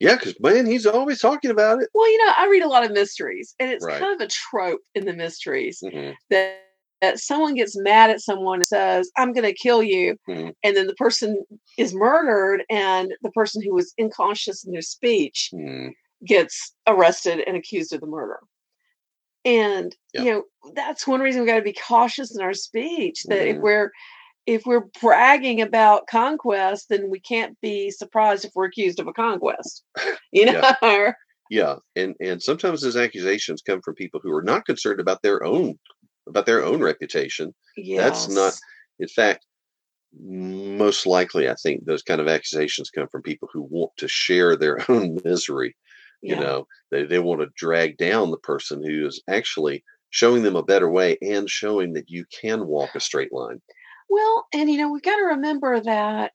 yeah 0.00 0.14
because 0.16 0.34
man 0.40 0.64
he's 0.66 0.86
always 0.86 1.20
talking 1.20 1.50
about 1.50 1.82
it 1.82 1.88
Well, 1.94 2.10
you 2.10 2.18
know, 2.24 2.32
I 2.38 2.48
read 2.48 2.62
a 2.62 2.68
lot 2.68 2.84
of 2.84 2.92
mysteries, 2.92 3.54
and 3.58 3.70
it's 3.70 3.84
Right. 3.84 4.00
kind 4.00 4.14
of 4.14 4.20
a 4.26 4.30
trope 4.30 4.80
in 4.94 5.04
the 5.04 5.12
mysteries 5.12 5.82
Mhm, 5.84 6.14
that, 6.30 6.62
that 7.02 7.18
someone 7.20 7.54
gets 7.54 7.76
mad 7.76 8.10
at 8.10 8.20
someone 8.20 8.58
and 8.60 8.66
says, 8.66 9.10
I'm 9.16 9.32
going 9.32 9.44
to 9.44 9.52
kill 9.66 9.82
you. 9.82 10.16
Mhm. 10.28 10.52
And 10.64 10.76
then 10.76 10.86
the 10.88 10.94
person 10.94 11.44
is 11.76 11.94
murdered, 11.94 12.64
and 12.70 13.12
the 13.22 13.30
person 13.32 13.62
who 13.62 13.72
was 13.74 13.92
inconscious 13.98 14.64
in 14.64 14.72
their 14.72 14.82
speech 14.82 15.50
mm. 15.52 15.90
gets 16.26 16.74
arrested 16.86 17.40
and 17.46 17.56
accused 17.56 17.92
of 17.92 18.00
the 18.00 18.06
murder. 18.06 18.38
And 19.48 19.96
Yeah. 20.12 20.22
you 20.22 20.30
know, 20.32 20.42
that's 20.74 21.06
one 21.06 21.20
reason 21.20 21.40
we 21.40 21.46
got 21.48 21.56
to 21.56 21.62
be 21.62 21.72
cautious 21.88 22.36
in 22.36 22.42
our 22.42 22.54
speech. 22.54 23.22
That 23.28 23.48
if 23.48 23.56
Mhm. 23.56 23.60
we're 23.62 23.90
if 24.46 24.64
we're 24.64 24.86
bragging 25.02 25.60
about 25.60 26.06
conquest, 26.06 26.88
then 26.88 27.10
we 27.10 27.20
can't 27.20 27.60
be 27.60 27.90
surprised 27.90 28.46
if 28.46 28.52
we're 28.54 28.64
accused 28.64 28.98
of 28.98 29.06
a 29.06 29.12
conquest. 29.12 29.84
You 30.32 30.46
know, 30.46 30.72
Yeah. 30.82 31.12
Yeah, 31.50 31.76
and 31.96 32.14
and 32.20 32.42
sometimes 32.42 32.82
those 32.82 32.96
accusations 32.96 33.62
come 33.62 33.80
from 33.82 33.94
people 33.94 34.20
who 34.22 34.32
are 34.34 34.42
not 34.42 34.66
concerned 34.66 35.00
about 35.00 35.22
their 35.22 35.42
own 35.44 35.78
about 36.26 36.44
their 36.44 36.62
own 36.62 36.80
reputation. 36.82 37.54
That's 37.96 38.28
not- 38.28 38.54
In 38.98 39.08
fact, 39.08 39.46
most 40.20 41.06
likely, 41.06 41.48
I 41.48 41.54
think 41.62 41.84
those 41.84 42.02
kind 42.02 42.20
of 42.20 42.28
accusations 42.28 42.90
come 42.90 43.08
from 43.08 43.22
people 43.22 43.48
who 43.52 43.62
want 43.62 43.92
to 43.98 44.08
share 44.08 44.56
their 44.56 44.78
own 44.90 45.18
misery. 45.24 45.74
You 46.22 46.34
Yeah. 46.34 46.40
know, 46.40 46.66
they 46.90 47.04
they 47.04 47.18
want 47.18 47.40
to 47.40 47.48
drag 47.56 47.96
down 47.96 48.30
the 48.30 48.38
person 48.38 48.82
who 48.82 49.06
is 49.06 49.22
actually 49.28 49.84
showing 50.10 50.42
them 50.42 50.56
a 50.56 50.62
better 50.62 50.90
way 50.90 51.18
and 51.22 51.48
showing 51.48 51.92
that 51.92 52.08
you 52.08 52.24
can 52.26 52.66
walk 52.66 52.94
a 52.94 53.00
straight 53.00 53.32
line. 53.32 53.60
Well, 54.08 54.46
and 54.52 54.70
you 54.70 54.78
know, 54.78 54.90
we've 54.90 55.02
got 55.02 55.16
to 55.16 55.24
remember 55.24 55.80
that 55.80 56.32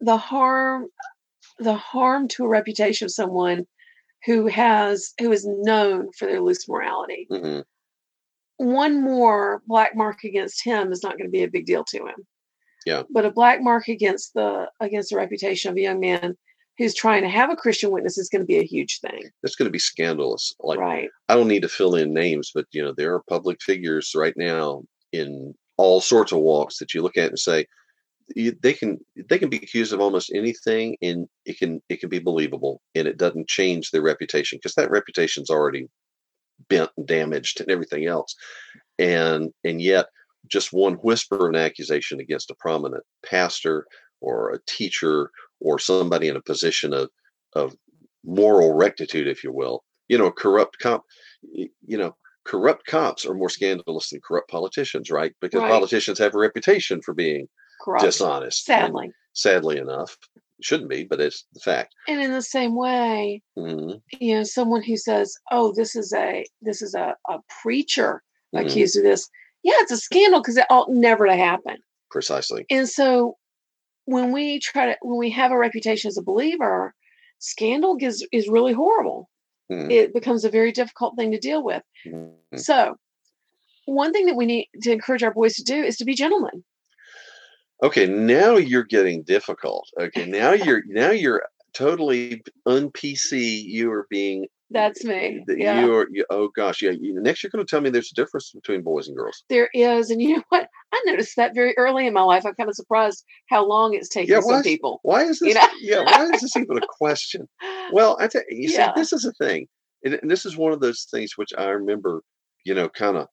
the 0.00 0.16
harm 0.16 0.88
the 1.58 1.74
harm 1.74 2.28
to 2.28 2.44
a 2.44 2.48
reputation 2.48 3.06
of 3.06 3.10
someone 3.12 3.66
who 4.24 4.46
has 4.46 5.12
who 5.20 5.32
is 5.32 5.46
known 5.46 6.10
for 6.12 6.26
their 6.26 6.40
loose 6.40 6.68
morality. 6.68 7.26
hmm 7.30 7.60
One 8.58 9.02
more 9.02 9.62
black 9.66 9.94
mark 9.94 10.24
against 10.24 10.64
him 10.64 10.92
is 10.92 11.02
not 11.02 11.12
going 11.18 11.26
to 11.26 11.30
be 11.30 11.42
a 11.42 11.48
big 11.50 11.66
deal 11.66 11.84
to 11.84 12.06
him. 12.06 12.26
Yeah. 12.86 13.02
But 13.10 13.24
a 13.26 13.30
black 13.30 13.60
mark 13.62 13.88
against 13.88 14.34
the 14.34 14.70
against 14.80 15.10
the 15.10 15.16
reputation 15.16 15.70
of 15.70 15.76
a 15.76 15.80
young 15.80 16.00
man 16.00 16.36
who's 16.78 16.94
trying 16.94 17.22
to 17.22 17.28
have 17.28 17.50
a 17.50 17.56
Christian 17.56 17.90
witness 17.90 18.18
is 18.18 18.28
going 18.28 18.42
to 18.42 18.46
be 18.46 18.58
a 18.58 18.64
huge 18.64 19.00
thing. 19.00 19.30
It's 19.42 19.56
going 19.56 19.66
to 19.66 19.72
be 19.72 19.78
scandalous. 19.78 20.54
Like 20.60 20.78
right. 20.78 21.08
I 21.28 21.34
don't 21.34 21.48
need 21.48 21.62
to 21.62 21.68
fill 21.68 21.94
in 21.94 22.12
names, 22.12 22.50
but 22.54 22.66
you 22.72 22.82
know, 22.82 22.92
there 22.96 23.14
are 23.14 23.22
public 23.28 23.62
figures 23.62 24.12
right 24.14 24.34
now 24.36 24.82
in 25.12 25.54
all 25.76 26.00
sorts 26.00 26.32
of 26.32 26.38
walks 26.38 26.78
that 26.78 26.94
you 26.94 27.02
look 27.02 27.16
at 27.16 27.28
and 27.28 27.38
say 27.38 27.66
you, 28.34 28.56
they 28.62 28.72
can 28.72 28.98
they 29.28 29.38
can 29.38 29.48
be 29.48 29.58
accused 29.58 29.92
of 29.92 30.00
almost 30.00 30.32
anything 30.34 30.96
and 31.00 31.28
it 31.44 31.58
can 31.58 31.80
it 31.88 32.00
can 32.00 32.08
be 32.08 32.18
believable 32.18 32.80
and 32.94 33.06
it 33.06 33.18
doesn't 33.18 33.48
change 33.48 33.90
their 33.90 34.02
reputation 34.02 34.58
because 34.58 34.74
that 34.74 34.90
reputation's 34.90 35.50
already 35.50 35.86
bent 36.68 36.90
and 36.96 37.06
damaged 37.06 37.60
and 37.60 37.70
everything 37.70 38.06
else 38.06 38.34
and 38.98 39.52
and 39.64 39.80
yet 39.80 40.06
just 40.48 40.72
one 40.72 40.94
whisper 40.94 41.46
of 41.46 41.54
an 41.54 41.56
accusation 41.56 42.18
against 42.18 42.50
a 42.50 42.56
prominent 42.56 43.04
pastor 43.24 43.86
or 44.20 44.52
a 44.52 44.60
teacher 44.66 45.30
or 45.60 45.78
somebody 45.78 46.28
in 46.28 46.36
a 46.36 46.42
position 46.42 46.92
of 46.92 47.10
of 47.54 47.74
moral 48.24 48.74
rectitude 48.74 49.26
if 49.28 49.44
you 49.44 49.52
will 49.52 49.84
you 50.08 50.18
know 50.18 50.26
a 50.26 50.32
corrupt 50.32 50.78
cop 50.78 51.04
you 51.42 51.70
know 51.98 52.16
corrupt 52.44 52.86
cops 52.86 53.24
are 53.24 53.34
more 53.34 53.48
scandalous 53.50 54.10
than 54.10 54.20
corrupt 54.26 54.50
politicians 54.50 55.10
right 55.10 55.34
because 55.40 55.60
Right. 55.62 55.70
politicians 55.70 56.18
have 56.18 56.34
a 56.34 56.38
reputation 56.38 57.00
for 57.02 57.14
being 57.14 57.48
Corrupt. 57.80 58.04
dishonest 58.04 58.64
Sadly. 58.64 59.12
sadly 59.32 59.78
enough 59.78 60.16
it 60.36 60.64
shouldn't 60.64 60.90
be 60.90 61.04
but 61.04 61.20
it's 61.20 61.46
the 61.52 61.60
fact 61.60 61.94
And 62.08 62.20
in 62.22 62.32
the 62.32 62.42
same 62.42 62.74
way, 62.74 63.42
Mhm, 63.58 64.00
you 64.20 64.34
know, 64.34 64.42
someone 64.44 64.82
who 64.82 64.96
says, 64.96 65.34
"Oh, 65.50 65.72
this 65.74 65.96
is 65.96 66.12
a 66.12 66.44
this 66.62 66.82
is 66.82 66.94
a, 66.94 67.14
a 67.28 67.38
preacher 67.62 68.22
mhm, 68.54 68.60
accused 68.60 68.96
of 68.96 69.02
this," 69.02 69.28
yeah, 69.62 69.74
it's 69.78 69.92
a 69.92 69.96
scandal 69.96 70.40
because 70.40 70.56
it 70.56 70.66
ought 70.70 70.90
never 70.90 71.26
to 71.26 71.36
happen. 71.36 71.76
precisely 72.10 72.66
And 72.70 72.88
so, 72.88 73.36
when 74.06 74.32
we 74.32 74.58
try 74.60 74.86
to 74.86 74.96
when 75.02 75.18
we 75.18 75.30
have 75.30 75.52
a 75.52 75.58
reputation 75.58 76.08
as 76.08 76.16
a 76.18 76.22
believer, 76.22 76.94
scandal 77.38 77.96
is 78.00 78.26
is 78.32 78.48
really 78.48 78.72
horrible. 78.72 79.28
Mhm, 79.70 79.90
It 79.90 80.14
becomes 80.14 80.44
a 80.44 80.50
very 80.50 80.72
difficult 80.72 81.16
thing 81.16 81.32
to 81.32 81.38
deal 81.38 81.62
with. 81.62 81.82
mhm. 82.06 82.32
So, 82.56 82.96
one 83.86 84.12
thing 84.12 84.26
that 84.26 84.36
we 84.36 84.46
need 84.46 84.68
to 84.82 84.92
encourage 84.92 85.22
our 85.24 85.34
boys 85.34 85.54
to 85.56 85.64
do 85.64 85.82
is 85.82 85.96
to 85.98 86.04
be 86.04 86.14
gentlemen. 86.14 86.64
okay 87.82 88.06
now 88.06 88.56
you're 88.56 88.84
getting 88.84 89.22
difficult 89.22 89.86
okay 90.00 90.24
now 90.26 90.52
you're 90.52 90.82
now 90.86 91.10
you're 91.10 91.42
totally 91.74 92.42
un-pc 92.66 93.62
you 93.64 93.92
are 93.92 94.06
being 94.08 94.46
That's 94.70 95.04
me. 95.04 95.44
Yeah. 95.48 95.84
You 95.84 95.94
are. 95.94 96.06
You, 96.10 96.24
oh 96.30 96.48
gosh, 96.56 96.82
yeah. 96.82 96.90
You, 96.90 97.20
next, 97.22 97.42
you're 97.42 97.50
going 97.50 97.64
to 97.64 97.70
tell 97.70 97.80
me 97.80 97.90
there's 97.90 98.10
a 98.10 98.20
difference 98.20 98.50
between 98.52 98.82
boys 98.82 99.06
and 99.08 99.16
girls. 99.16 99.44
There 99.48 99.68
is, 99.72 100.10
and 100.10 100.20
you 100.20 100.36
know 100.36 100.42
what? 100.48 100.68
I 100.92 101.02
noticed 101.06 101.36
that 101.36 101.54
very 101.54 101.76
early 101.78 102.06
in 102.06 102.12
my 102.12 102.22
life. 102.22 102.44
I'm 102.44 102.54
kind 102.54 102.68
of 102.68 102.74
surprised 102.74 103.24
how 103.48 103.66
long 103.66 103.94
it's 103.94 104.08
taken 104.08 104.34
Yeah, 104.34 104.40
some 104.40 104.56
is- 104.56 104.62
people. 104.62 104.98
Why 105.02 105.22
is 105.22 105.38
this? 105.38 105.48
You 105.48 105.54
know? 105.54 105.68
yeah. 105.80 106.02
Why 106.04 106.24
is 106.34 106.40
this 106.40 106.56
even 106.56 106.78
a 106.78 106.86
question? 106.98 107.48
Well, 107.92 108.16
I 108.20 108.26
tell 108.26 108.42
you, 108.50 108.68
Yeah. 108.68 108.86
see, 108.94 109.00
this 109.00 109.12
is 109.12 109.24
a 109.24 109.32
thing, 109.34 109.68
and, 110.04 110.14
and 110.14 110.28
this 110.28 110.44
is 110.44 110.56
one 110.56 110.72
of 110.72 110.80
those 110.80 111.06
things 111.08 111.32
which 111.36 111.52
I 111.56 111.66
remember, 111.68 112.22
you 112.64 112.74
know, 112.74 112.88
kind 112.88 113.16
of 113.16 113.28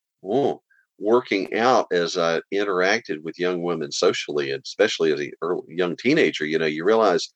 working 1.00 1.54
out 1.56 1.88
as 1.91 2.17
I 2.17 2.41
interacted 2.54 3.24
with 3.24 3.39
young 3.39 3.63
women 3.63 3.91
socially, 3.91 4.52
and 4.52 4.62
especially 4.63 5.12
as 5.12 5.19
a 5.19 5.32
early, 5.41 5.63
young 5.69 5.96
teenager. 5.98 6.46
You 6.46 6.60
know, 6.60 6.67
you 6.67 6.86
realize 6.86 7.34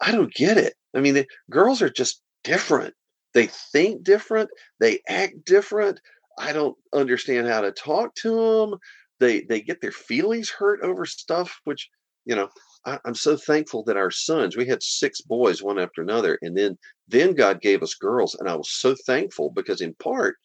I 0.00 0.12
don't 0.12 0.32
get 0.32 0.56
it. 0.56 0.74
I 0.96 1.00
mean, 1.00 1.14
the 1.14 1.26
girls 1.50 1.82
are 1.82 1.90
just 1.90 2.22
different. 2.42 2.94
They 3.34 3.46
think 3.46 4.02
different. 4.02 4.50
They 4.80 5.00
act 5.08 5.44
different. 5.44 6.00
I 6.38 6.52
don't 6.52 6.76
understand 6.92 7.46
how 7.48 7.60
to 7.62 7.72
talk 7.72 8.14
to 8.16 8.30
them. 8.70 8.78
They 9.18 9.42
they 9.42 9.60
get 9.60 9.80
their 9.80 9.92
feelings 9.92 10.50
hurt 10.50 10.80
over 10.82 11.04
stuff, 11.06 11.60
which 11.64 11.88
you 12.24 12.34
know 12.34 12.48
I, 12.86 12.98
I'm 13.04 13.14
so 13.14 13.36
thankful 13.36 13.84
that 13.84 13.96
our 13.96 14.10
sons, 14.10 14.56
we 14.56 14.66
had 14.66 14.82
six 14.82 15.20
boys, 15.20 15.62
one 15.62 15.78
after 15.78 16.02
another, 16.02 16.38
and 16.42 16.56
then 16.56 16.78
then 17.08 17.34
God 17.34 17.60
gave 17.60 17.82
us 17.82 17.94
girls, 17.94 18.34
and 18.34 18.48
I 18.48 18.54
was 18.56 18.70
so 18.70 18.94
thankful 19.06 19.50
because 19.50 19.80
in 19.80 19.94
part 19.94 20.36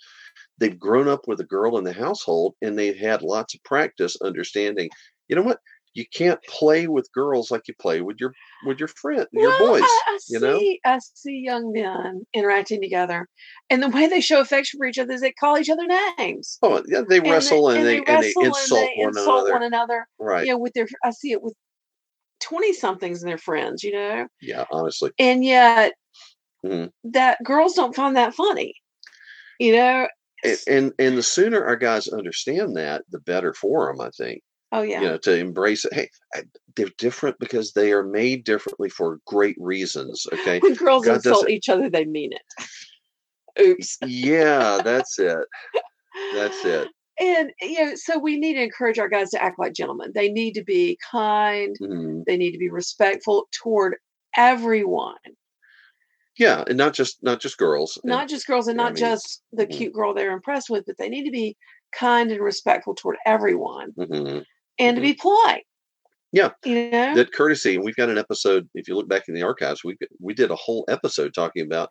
they've 0.58 0.80
grown 0.80 1.08
up 1.08 1.28
with 1.28 1.40
a 1.40 1.46
girl 1.46 1.78
in 1.78 1.84
the 1.84 1.94
household, 1.94 2.56
and 2.62 2.78
they've 2.78 2.98
had 2.98 3.22
lots 3.22 3.54
of 3.56 3.64
practice 3.64 4.18
understanding. 4.22 4.90
You 5.28 5.36
know 5.38 5.42
what? 5.44 5.60
You 5.96 6.06
can't 6.14 6.44
play 6.44 6.88
with 6.88 7.10
girls 7.14 7.52
like 7.52 7.70
you 7.70 7.74
play 7.80 8.02
with 8.02 8.18
your 8.20 8.34
with 8.66 8.80
your 8.80 8.90
friend, 8.90 9.26
your 9.32 9.58
Well, 9.58 9.72
boys. 9.72 9.82
I, 9.82 10.02
I 10.08 10.20
you 10.28 10.40
know? 10.42 10.60
see, 10.60 10.80
I 10.86 11.00
see 11.00 11.42
young 11.44 11.72
men 11.72 12.28
interacting 12.34 12.82
together, 12.82 13.28
and 13.70 13.82
the 13.82 13.88
way 13.88 14.08
they 14.08 14.20
show 14.20 14.42
affection 14.42 14.78
for 14.78 14.86
each 14.88 15.00
other 15.00 15.14
is 15.14 15.22
they 15.22 15.32
call 15.32 15.58
each 15.58 15.70
other 15.70 15.88
names. 16.18 16.60
Oh, 16.62 16.84
yeah, 16.86 17.02
they 17.08 17.20
And 17.20 17.32
wrestle 17.32 17.70
and, 17.70 17.86
they, 17.86 17.98
and 17.98 18.06
they 18.06 18.12
wrestle 18.12 18.44
insult 18.44 18.90
one 18.98 19.08
insult 19.10 19.38
another. 19.40 19.54
one 19.54 19.64
another. 19.64 20.08
right? 20.20 20.46
You 20.46 20.52
know, 20.52 20.58
with 20.60 20.74
their, 20.74 20.88
I 21.04 21.12
see 21.12 21.32
it 21.32 21.42
with 21.42 21.56
twenty 22.42 22.74
somethings 22.74 23.24
and 23.24 23.30
their 23.32 23.38
friends. 23.38 23.82
You 23.82 23.94
know, 23.94 24.28
Yeah, 24.42 24.66
honestly. 24.72 25.12
and 25.18 25.46
yet 25.46 25.94
Mhm. 26.66 26.92
that 27.06 27.38
girls 27.42 27.74
don't 27.74 27.96
find 27.96 28.18
that 28.18 28.34
funny. 28.34 28.74
You 29.60 29.78
know, 29.78 30.08
And, 30.44 30.60
and 30.68 30.94
and 31.00 31.18
the 31.18 31.24
sooner 31.24 31.64
our 31.66 31.78
guys 31.78 32.10
understand 32.10 32.76
that, 32.76 33.04
the 33.10 33.20
better 33.20 33.54
for 33.54 33.88
them. 33.88 34.02
I 34.02 34.10
think. 34.10 34.42
Oh 34.76 34.82
yeah, 34.82 35.02
you 35.02 35.08
know 35.08 35.18
to 35.18 35.36
embrace 35.36 35.86
it 35.86 35.94
hey 35.94 36.10
I, 36.36 36.44
they're 36.76 36.90
different 36.98 37.38
because 37.40 37.72
they 37.74 37.92
are 37.92 38.04
made 38.04 38.44
differently 38.44 38.90
for 38.90 39.20
great 39.26 39.56
reasons 39.60 40.26
okay 40.34 40.60
when 40.60 40.74
girls 40.76 41.06
God 41.06 41.16
insult 41.16 41.50
each 41.50 41.70
other, 41.70 41.90
they 41.90 42.06
mean 42.06 42.32
it. 42.34 42.42
Oops. 43.60 43.98
yeah 44.06 44.80
that's 44.84 45.18
it 45.32 45.38
that's 46.34 46.64
it 46.66 46.88
And 47.20 47.52
you 47.62 47.86
know, 47.86 47.96
so 47.96 48.20
we 48.20 48.38
need 48.38 48.56
to 48.56 48.64
encourage 48.64 49.00
our 49.00 49.08
guys 49.08 49.30
to 49.32 49.42
act 49.42 49.58
like 49.58 49.74
gentlemen. 49.74 50.12
They 50.14 50.30
need 50.30 50.54
to 50.56 50.64
be 50.64 50.98
kind. 51.10 51.74
Mhm. 51.82 52.26
They 52.26 52.36
need 52.36 52.52
to 52.52 52.58
be 52.58 52.70
respectful 52.70 53.48
toward 53.54 53.96
everyone, 54.36 55.16
yeah 56.38 56.66
and 56.68 56.78
not 56.78 56.94
just 56.94 57.24
not 57.24 57.40
just 57.40 57.58
girls 57.58 57.98
and- 58.04 58.10
not 58.10 58.28
just 58.28 58.46
girls 58.48 58.68
and 58.68 58.78
yeah, 58.78 58.84
I 58.84 58.86
not 58.88 58.94
mean, 58.96 59.00
just 59.00 59.44
the 59.54 59.66
mhm. 59.66 59.72
cute 59.78 59.94
girl 59.94 60.14
they're 60.14 60.34
impressed 60.34 60.70
with, 60.70 60.84
but 60.86 60.98
they 60.98 61.08
need 61.08 61.24
to 61.24 61.32
be 61.32 61.56
kind 61.94 62.32
and 62.32 62.42
respectful 62.42 62.94
toward 62.96 63.16
everyone 63.26 63.94
mhm. 63.94 64.44
And 64.80 64.96
to 64.96 65.02
mm-hmm. 65.02 65.12
be 65.12 65.14
polite. 65.14 65.64
Yeah. 66.32 66.50
You 66.66 66.90
know? 66.92 67.16
that 67.16 67.34
courtesy 67.34 67.76
and 67.76 67.84
we've 67.84 67.96
got 67.96 68.10
an 68.10 68.18
episode 68.18 68.68
if 68.74 68.88
you 68.88 68.96
look 68.96 69.08
back 69.08 69.24
in 69.28 69.34
the 69.36 69.44
archives 69.44 69.84
we 69.84 69.98
we 70.20 70.34
did 70.34 70.52
a 70.52 70.56
whole 70.56 70.84
episode 70.90 71.34
talking 71.34 71.66
about 71.66 71.90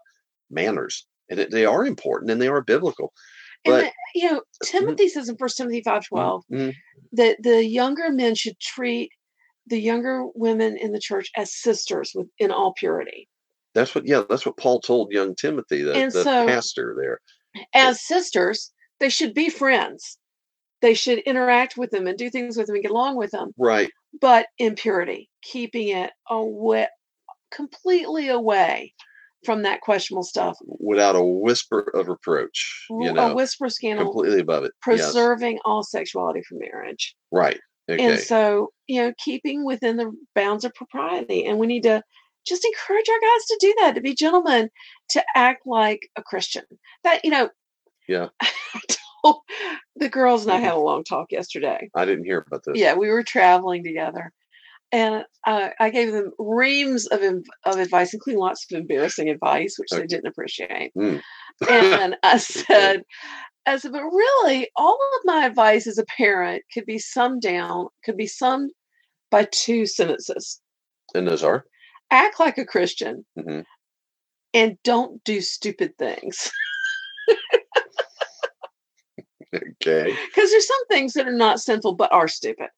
manners 0.50 1.06
and 1.30 1.40
it, 1.40 1.50
they 1.50 1.64
are 1.64 1.86
important 1.86 2.30
and 2.30 2.42
they 2.42 2.48
are 2.48 2.62
biblical 2.62 3.12
and 3.64 3.72
but- 3.72 3.84
the- 3.84 3.92
you 4.14 4.30
know, 4.30 4.38
mm-hmm. 4.40 4.78
Timothy 4.78 5.08
says 5.08 5.28
in 5.28 5.36
First 5.38 5.56
Timothy 5.56 5.82
five 5.82 6.02
mm-hmm. 6.02 6.14
twelve 6.14 6.44
Mhm. 6.52 6.74
that 7.12 7.38
the 7.42 7.64
younger 7.64 8.10
men 8.10 8.34
should 8.34 8.58
treat 8.60 9.10
the 9.66 9.80
younger 9.80 10.26
women 10.34 10.76
in 10.76 10.92
the 10.92 11.00
church 11.00 11.30
as 11.36 11.54
sisters 11.54 12.12
with 12.14 12.28
in 12.38 12.50
all 12.50 12.74
purity. 12.74 13.28
that's 13.72 13.94
what 13.94 14.06
yeah 14.06 14.22
that's 14.28 14.44
what 14.44 14.58
paul 14.58 14.78
told 14.78 15.10
young 15.10 15.34
timothy 15.34 15.82
the, 15.82 15.92
the 15.92 16.10
so- 16.10 16.46
pastor 16.46 16.94
there 17.00 17.18
as 17.74 18.04
sisters, 18.04 18.72
they 19.00 19.08
should 19.08 19.34
be 19.34 19.48
friends. 19.48 20.18
They 20.84 20.92
should 20.92 21.20
interact 21.20 21.78
with 21.78 21.90
them 21.90 22.06
and 22.06 22.18
do 22.18 22.28
things 22.28 22.58
with 22.58 22.66
them 22.66 22.76
and 22.76 22.82
get 22.82 22.90
along 22.90 23.16
with 23.16 23.30
them, 23.30 23.52
right 23.56 23.90
but 24.20 24.46
in 24.58 24.74
purity, 24.74 25.30
keeping 25.42 25.88
it 25.88 26.12
away, 26.28 26.88
completely 27.50 28.28
away 28.28 28.92
from 29.46 29.62
that 29.62 29.80
questionable 29.80 30.22
stuff. 30.22 30.56
without 30.78 31.16
a 31.16 31.24
whisper 31.24 31.90
of 31.94 32.08
reproach 32.08 32.86
you 32.90 33.12
know 33.12 33.30
a 33.30 33.34
whisper 33.34 33.70
scandal, 33.70 34.12
completely 34.12 34.40
above 34.40 34.64
it 34.64 34.72
yes. 34.86 35.02
preserving 35.02 35.58
all 35.64 35.82
sexuality 35.82 36.42
for 36.46 36.56
marriage. 36.58 37.14
Right. 37.32 37.60
Okay. 37.90 38.02
And 38.02 38.18
so, 38.18 38.72
you 38.86 39.02
know, 39.02 39.12
keeping 39.18 39.64
within 39.64 39.96
the 39.96 40.12
bounds 40.34 40.64
of 40.64 40.74
propriety. 40.74 41.44
And 41.44 41.58
we 41.58 41.66
need 41.66 41.82
to 41.84 42.02
just 42.46 42.64
encourage 42.64 43.08
our 43.08 43.20
guys 43.20 43.46
to 43.46 43.58
do 43.60 43.74
that, 43.80 43.94
to 43.94 44.00
be 44.00 44.14
gentlemen, 44.14 44.70
to 45.10 45.24
act 45.34 45.66
like 45.66 46.00
a 46.16 46.22
Christian. 46.22 46.64
That, 47.04 47.24
you 47.24 47.30
know, 47.30 47.48
Yeah. 48.06 48.28
The 49.96 50.08
girls 50.08 50.42
and 50.42 50.52
I 50.52 50.56
had 50.58 50.74
a 50.74 50.78
long 50.78 51.04
talk 51.04 51.30
yesterday. 51.30 51.88
I 51.94 52.04
didn't 52.04 52.24
hear 52.24 52.44
about 52.44 52.64
this. 52.64 52.76
Yeah, 52.76 52.94
we 52.94 53.08
were 53.08 53.22
traveling 53.22 53.84
together. 53.84 54.32
And 54.90 55.24
uh, 55.46 55.68
I 55.78 55.90
gave 55.90 56.10
them 56.10 56.32
reams 56.36 57.06
of, 57.06 57.22
of 57.64 57.78
advice, 57.78 58.12
including 58.12 58.40
lots 58.40 58.66
of 58.70 58.76
embarrassing 58.76 59.28
advice, 59.28 59.76
which 59.78 59.90
they 59.90 60.04
didn't 60.06 60.26
appreciate. 60.26 60.90
Mm. 60.98 61.22
And 61.68 62.16
I 62.24 62.38
said, 62.38 63.02
I 63.66 63.76
said, 63.76 63.92
but 63.92 64.02
really, 64.02 64.68
all 64.74 64.98
of 65.16 65.20
my 65.24 65.46
advice 65.46 65.86
as 65.86 65.98
a 65.98 66.04
parent 66.16 66.64
could 66.74 66.84
be 66.84 66.98
summed 66.98 67.42
down, 67.42 67.86
could 68.04 68.16
be 68.16 68.26
summed 68.26 68.72
by 69.30 69.46
two 69.52 69.86
sentences. 69.86 70.60
and 71.14 71.28
those 71.28 71.44
are. 71.44 71.66
Act 72.10 72.40
like 72.40 72.58
a 72.58 72.66
Christian 72.66 73.24
hmm 73.40 73.60
and 74.54 74.78
don't 74.84 75.22
do 75.24 75.40
stupid 75.40 75.98
things. 75.98 76.50
Okay. 79.54 80.16
Because 80.26 80.50
there's 80.50 80.66
some 80.66 80.86
things 80.88 81.12
that 81.14 81.26
are 81.28 81.32
not 81.32 81.60
sinful 81.60 81.94
but 81.94 82.12
are 82.12 82.28
stupid. 82.28 82.68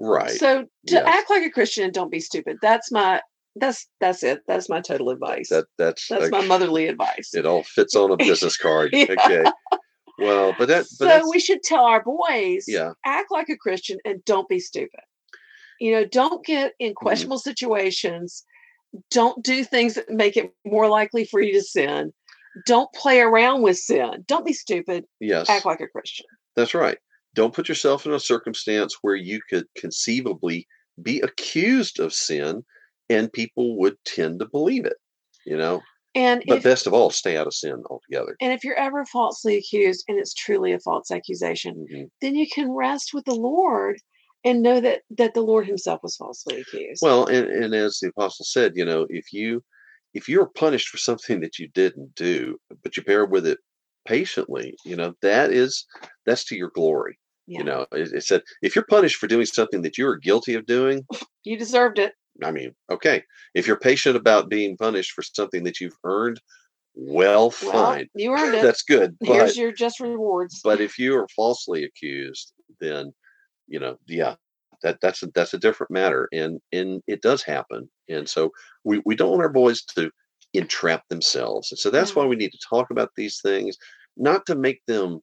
Right. 0.00 0.30
So 0.30 0.62
to 0.62 0.68
Yes. 0.94 1.04
act 1.06 1.30
like 1.30 1.42
a 1.44 1.50
Christian 1.50 1.84
and 1.84 1.92
don't 1.92 2.10
be 2.10 2.20
stupid. 2.20 2.58
That's 2.62 2.90
my 2.90 3.20
that's 3.56 3.86
that's 4.00 4.22
it. 4.24 4.40
That's 4.48 4.68
my 4.68 4.80
total 4.80 5.10
advice. 5.10 5.48
that 5.50 5.66
that's 5.78 6.08
that's 6.08 6.30
my 6.30 6.44
motherly 6.44 6.88
advice. 6.88 7.30
It 7.34 7.46
all 7.46 7.62
fits 7.62 7.94
on 7.94 8.10
a 8.10 8.16
business 8.16 8.56
card. 8.56 8.90
Yeah. 8.94 9.06
Okay. 9.10 9.44
Well, 10.18 10.54
but 10.58 10.68
that. 10.68 10.86
But 10.98 11.22
so 11.22 11.30
we 11.30 11.40
should 11.40 11.62
tell 11.62 11.84
our 11.84 12.02
boys 12.02 12.64
Yeah. 12.68 12.92
act 13.04 13.30
like 13.30 13.48
a 13.48 13.56
Christian 13.56 13.98
and 14.04 14.24
don't 14.24 14.48
be 14.48 14.58
stupid. 14.60 15.00
You 15.80 15.92
know, 15.92 16.04
don't 16.04 16.44
get 16.44 16.72
Mm-hmm. 16.72 16.86
in 16.86 16.94
questionable 16.94 17.38
situations. 17.38 18.44
Don't 19.10 19.42
do 19.44 19.64
things 19.64 19.94
that 19.94 20.08
make 20.10 20.36
it 20.36 20.52
more 20.64 20.88
likely 20.88 21.24
for 21.24 21.40
you 21.40 21.52
to 21.54 21.62
sin. 21.62 22.12
Don't 22.66 22.92
play 22.92 23.20
around 23.20 23.62
with 23.62 23.76
sin. 23.78 24.24
Don't 24.26 24.46
be 24.46 24.52
stupid. 24.52 25.04
Yes. 25.20 25.48
Act 25.50 25.66
like 25.66 25.80
a 25.80 25.88
Christian. 25.88 26.26
That's 26.56 26.74
right. 26.74 26.98
Don't 27.34 27.54
put 27.54 27.68
yourself 27.68 28.06
in 28.06 28.12
a 28.12 28.20
circumstance 28.20 28.96
where 29.02 29.16
you 29.16 29.40
could 29.50 29.64
conceivably 29.76 30.66
be 31.02 31.20
accused 31.20 31.98
of 31.98 32.12
sin, 32.14 32.62
and 33.10 33.32
people 33.32 33.76
would 33.78 33.96
tend 34.04 34.38
to 34.40 34.46
believe 34.46 34.84
it. 34.84 34.96
You 35.44 35.56
know. 35.56 35.82
And 36.14 36.44
But 36.46 36.58
if 36.58 36.62
best 36.62 36.86
of 36.86 36.94
all, 36.94 37.10
stay 37.10 37.36
out 37.36 37.48
of 37.48 37.54
sin 37.54 37.82
altogether. 37.90 38.36
and 38.40 38.52
if 38.52 38.62
you're 38.62 38.78
ever 38.78 39.04
falsely 39.06 39.56
accused 39.56 40.04
and 40.06 40.16
it's 40.16 40.32
truly 40.32 40.72
a 40.72 40.78
false 40.78 41.10
accusation, 41.10 41.86
Mhm. 41.92 42.08
then 42.20 42.36
you 42.36 42.46
can 42.48 42.70
rest 42.70 43.10
with 43.12 43.24
the 43.24 43.34
Lord 43.34 43.96
and 44.44 44.62
know 44.62 44.78
that 44.80 45.02
that 45.10 45.34
the 45.34 45.40
Lord 45.42 45.66
Himself 45.66 46.00
was 46.04 46.14
falsely 46.14 46.60
accused. 46.60 47.00
Well, 47.02 47.26
and, 47.26 47.48
and 47.50 47.74
as 47.74 47.98
the 48.00 48.10
apostle 48.10 48.44
said, 48.44 48.74
you 48.76 48.84
know, 48.84 49.06
if 49.10 49.32
you 49.32 49.64
if 50.14 50.28
you're 50.28 50.46
punished 50.46 50.88
for 50.88 50.98
something 50.98 51.40
that 51.40 51.58
you 51.58 51.68
didn't 51.68 52.14
do, 52.14 52.56
but 52.82 52.96
you 52.96 53.02
bear 53.02 53.26
with 53.26 53.46
it 53.46 53.58
patiently, 54.06 54.74
you 54.84 54.96
know, 54.96 55.14
that 55.22 55.50
is 55.52 55.86
that's 56.26 56.44
to 56.46 56.56
your 56.56 56.70
glory. 56.74 57.18
yeah, 57.46 57.58
You 57.58 57.64
know, 57.64 57.86
it, 57.92 58.12
it 58.12 58.24
said 58.24 58.42
if 58.62 58.74
you're 58.74 58.86
punished 58.86 59.16
for 59.16 59.26
doing 59.26 59.46
something 59.46 59.82
that 59.82 59.98
you 59.98 60.06
are 60.06 60.16
guilty 60.16 60.54
of 60.54 60.66
doing, 60.66 61.02
you 61.44 61.58
deserved 61.58 61.98
it. 61.98 62.12
I 62.42 62.50
mean, 62.50 62.74
okay. 62.90 63.22
If 63.54 63.66
you're 63.66 63.78
patient 63.78 64.16
about 64.16 64.48
being 64.50 64.76
punished 64.76 65.12
for 65.12 65.22
something 65.22 65.62
that 65.64 65.80
you've 65.80 65.96
earned, 66.04 66.40
well, 66.94 67.52
Well, 67.62 67.72
fine. 67.72 68.08
you 68.14 68.32
earned 68.32 68.54
it. 68.58 68.62
That's 68.62 68.82
good. 68.82 69.16
But 69.20 69.28
Here's 69.28 69.56
your 69.56 69.72
just 69.72 70.00
rewards. 70.00 70.60
but 70.62 70.80
if 70.80 70.98
you 70.98 71.16
are 71.16 71.28
falsely 71.34 71.84
accused, 71.84 72.52
then 72.80 73.12
you 73.66 73.80
know, 73.80 73.96
yeah, 74.06 74.34
that 74.84 75.00
that's 75.02 75.22
a, 75.24 75.28
that's 75.34 75.54
a 75.54 75.58
different 75.58 75.90
matter, 75.92 76.28
and 76.32 76.60
and 76.72 77.02
it 77.08 77.22
does 77.22 77.42
happen, 77.42 77.90
and 78.08 78.28
so 78.28 78.52
we 78.84 79.02
we 79.06 79.16
don't 79.16 79.30
want 79.30 79.42
our 79.42 79.50
boys 79.50 79.82
to 79.96 80.10
entrap 80.54 81.02
themselves, 81.08 81.72
and 81.72 81.78
so 81.80 81.90
that's 81.90 82.14
why 82.16 82.24
we 82.26 82.36
need 82.36 82.52
to 82.52 82.60
talk 82.70 82.90
about 82.92 83.10
these 83.16 83.40
things, 83.42 83.76
not 84.16 84.46
to 84.46 84.54
make 84.56 84.82
them, 84.86 85.20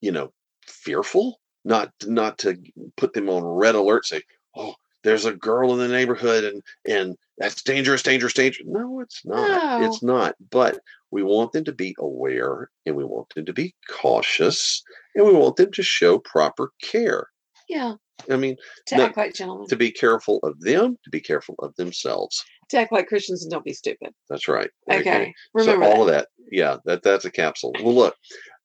you 0.00 0.12
know, 0.12 0.32
fearful, 0.66 1.40
not 1.64 1.92
not 2.06 2.38
to 2.38 2.56
put 2.96 3.12
them 3.14 3.28
on 3.28 3.44
red 3.44 3.74
alert, 3.76 4.06
say, 4.06 4.22
oh, 4.56 4.74
there's 5.04 5.24
a 5.26 5.34
girl 5.34 5.72
in 5.72 5.78
the 5.78 5.88
neighborhood, 5.88 6.44
and 6.44 6.62
and 6.88 7.16
that's 7.38 7.62
dangerous, 7.62 8.02
dangerous, 8.02 8.32
dangerous. 8.34 8.66
No, 8.66 9.00
it's 9.00 9.22
not. 9.26 9.62
It's 9.76 10.02
not. 10.02 10.34
But 10.50 10.78
We 11.10 11.22
want 11.22 11.52
them 11.52 11.64
to 11.64 11.72
be 11.72 11.94
aware 11.98 12.70
and 12.84 12.96
we 12.96 13.04
want 13.04 13.28
them 13.34 13.46
to 13.46 13.52
be 13.52 13.74
cautious 13.90 14.82
and 15.14 15.26
we 15.26 15.32
want 15.32 15.56
them 15.56 15.70
to 15.72 15.82
show 15.82 16.18
proper 16.18 16.72
care. 16.82 17.28
Yeah. 17.68 17.94
I 18.30 18.36
mean, 18.36 18.56
To 18.88 18.96
act 18.96 19.16
like 19.16 19.34
gentlemen. 19.34 19.66
to 19.68 19.76
be 19.76 19.90
careful 19.90 20.40
of 20.42 20.58
them, 20.60 20.96
to 21.04 21.10
be 21.10 21.20
careful 21.20 21.54
of 21.58 21.74
themselves. 21.76 22.42
To 22.70 22.78
act 22.78 22.92
like 22.92 23.06
Christians 23.08 23.42
and 23.42 23.50
don't 23.50 23.64
be 23.64 23.72
stupid. 23.74 24.10
That's 24.30 24.48
right. 24.48 24.70
Okay. 24.90 25.32
Remember 25.54 25.84
so 25.84 25.90
all 25.90 26.02
of 26.02 26.08
that. 26.08 26.28
Yeah, 26.50 26.78
that 26.86 27.02
that's 27.02 27.24
a 27.24 27.30
capsule. 27.30 27.72
Well, 27.82 27.94
look, 27.94 28.16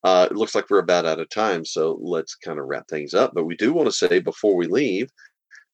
uh, 0.03 0.27
it 0.31 0.37
looks 0.37 0.55
like 0.55 0.69
we're 0.69 0.79
about 0.79 1.05
out 1.05 1.19
of 1.19 1.29
time, 1.29 1.65
so 1.65 1.99
let's 2.01 2.35
kind 2.35 2.59
of 2.59 2.65
wrap 2.65 2.87
things 2.87 3.13
up. 3.13 3.33
But 3.35 3.45
we 3.45 3.55
do 3.55 3.73
want 3.73 3.87
to 3.87 3.91
say 3.91 4.19
before 4.19 4.55
we 4.55 4.67
leave 4.67 5.09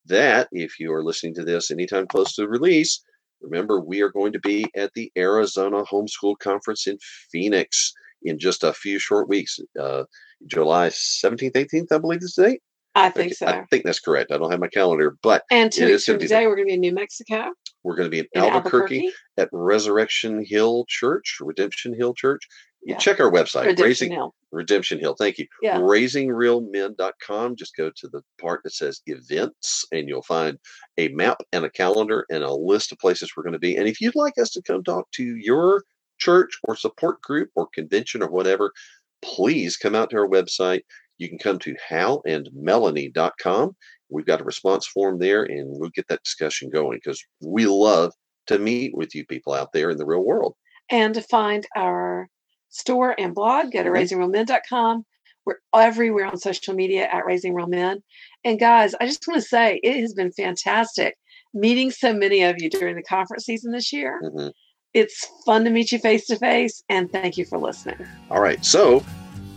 that 0.08 0.48
if 0.52 0.80
you 0.80 0.92
are 0.94 1.04
listening 1.04 1.36
to 1.36 1.44
this 1.44 1.70
anytime 1.72 2.08
close 2.08 2.36
to 2.36 2.42
the 2.42 2.50
release, 2.50 3.02
remember 3.42 3.80
we 3.80 4.02
are 4.02 4.10
going 4.12 4.34
to 4.34 4.40
be 4.40 4.66
at 4.76 4.92
the 4.94 5.12
Arizona 5.18 5.84
Homeschool 5.84 6.40
Conference 6.40 6.88
in 6.88 6.98
Phoenix 7.32 7.94
in 8.24 8.40
just 8.40 8.64
a 8.64 8.74
few 8.74 9.00
short 9.00 9.30
weeks. 9.30 9.60
Uh, 9.80 10.04
July 10.48 10.90
17th, 10.90 11.54
18th, 11.54 11.92
I 11.92 11.98
believe 11.98 12.20
is 12.22 12.34
the 12.36 12.44
date. 12.44 12.62
I 12.98 13.10
think 13.10 13.34
so. 13.34 13.46
I 13.48 13.66
think 13.70 13.86
that's 13.86 14.00
correct. 14.00 14.32
I 14.32 14.38
don't 14.38 14.52
have 14.52 14.60
my 14.60 14.68
calendar, 14.68 15.18
but 15.22 15.44
and 15.52 15.72
two 15.72 15.86
weeks 15.86 16.06
from 16.06 16.20
today, 16.20 16.48
we're 16.48 16.56
going 16.56 16.68
to 16.68 16.72
be 16.72 16.74
in 16.76 16.82
New 16.82 16.94
Mexico 16.94 17.52
we're 17.88 17.96
going 17.96 18.08
to 18.08 18.12
be 18.12 18.20
in, 18.20 18.28
in 18.34 18.42
Albuquerque, 18.42 18.98
Albuquerque. 18.98 19.14
at 19.38 19.50
Resurrection 19.54 20.44
Hill 20.46 20.86
Church, 20.90 21.38
Redemption 21.40 21.94
Hill 21.98 22.14
Church. 22.14 22.46
You 22.82 22.94
Yeah. 22.94 22.98
check 22.98 23.20
our 23.22 23.32
website, 23.32 23.62
Redemption 23.62 23.86
Raising 23.86 24.12
Hill. 24.12 24.36
Redemption 24.52 25.00
Hill. 25.00 25.16
Thank 25.18 25.38
you. 25.38 25.48
Yeah. 25.62 25.78
RaisingRealMen.com. 25.80 27.56
Just 27.56 27.76
go 27.78 27.90
to 27.96 28.08
the 28.10 28.22
part 28.40 28.62
that 28.64 28.74
says 28.74 29.02
events 29.06 29.86
and 29.94 30.08
you'll 30.10 30.22
find 30.24 30.58
a 30.98 31.08
map 31.10 31.38
and 31.54 31.64
a 31.64 31.70
calendar 31.70 32.26
and 32.30 32.44
a 32.44 32.54
list 32.54 32.92
of 32.92 32.98
places 33.00 33.32
we're 33.36 33.44
going 33.44 33.54
to 33.54 33.60
be. 33.60 33.78
And 33.78 33.88
if 33.88 34.02
you'd 34.02 34.16
like 34.16 34.38
us 34.38 34.50
to 34.52 34.62
come 34.62 34.84
talk 34.84 35.10
to 35.12 35.24
your 35.24 35.84
church 36.18 36.60
or 36.64 36.76
support 36.76 37.22
group 37.22 37.50
or 37.56 37.68
convention 37.74 38.22
or 38.22 38.30
whatever, 38.30 38.74
please 39.22 39.78
come 39.78 39.96
out 39.96 40.10
to 40.10 40.18
our 40.18 40.28
website. 40.28 40.82
You 41.18 41.30
can 41.30 41.38
come 41.38 41.60
to 41.60 41.76
halandmelanie.com. 41.90 43.76
We've 44.10 44.26
got 44.26 44.42
a 44.42 44.46
response 44.46 44.88
form 44.88 45.20
there 45.20 45.44
and 45.44 45.68
we'll 45.70 45.90
get 45.90 46.08
that 46.08 46.24
discussion 46.24 46.70
going 46.70 47.00
because 47.04 47.22
we 47.42 47.66
love 47.66 48.14
to 48.48 48.58
meet 48.60 48.96
with 48.96 49.14
you 49.14 49.26
people 49.26 49.54
out 49.54 49.74
there 49.74 49.90
in 49.90 49.98
the 49.98 50.06
real 50.06 50.24
world. 50.24 50.56
And 50.90 51.14
to 51.16 51.22
find 51.22 51.68
our 51.76 52.30
store 52.70 53.16
and 53.20 53.36
blog, 53.36 53.72
go 53.72 53.84
to 53.84 53.90
Mhm. 53.90 53.94
raisingrealmen.com. 53.94 55.06
We're 55.46 55.60
everywhere 55.74 56.26
on 56.26 56.38
social 56.38 56.74
media 56.74 57.08
at 57.12 57.26
Raising 57.26 57.54
Real 57.54 57.68
Men. 57.68 58.04
And 58.44 58.60
guys, 58.60 58.96
I 59.00 59.06
just 59.06 59.26
want 59.28 59.42
to 59.42 59.48
say 59.48 59.80
it 59.84 60.00
has 60.00 60.14
been 60.14 60.32
fantastic 60.32 61.18
meeting 61.54 61.92
so 61.92 62.14
many 62.14 62.44
of 62.44 62.58
you 62.60 62.70
during 62.70 62.96
the 62.96 63.04
conference 63.04 63.46
season 63.46 63.72
this 63.72 63.92
year. 63.94 64.22
Mhm. 64.24 64.52
It's 64.94 65.28
fun 65.46 65.64
to 65.64 65.70
meet 65.70 65.92
you 65.92 66.00
face 66.00 66.26
to 66.28 66.38
face, 66.38 66.84
and 66.90 67.12
thank 67.12 67.38
you 67.38 67.46
for 67.46 67.58
listening. 67.58 67.98
All 68.30 68.42
right. 68.42 68.64
So 68.64 69.04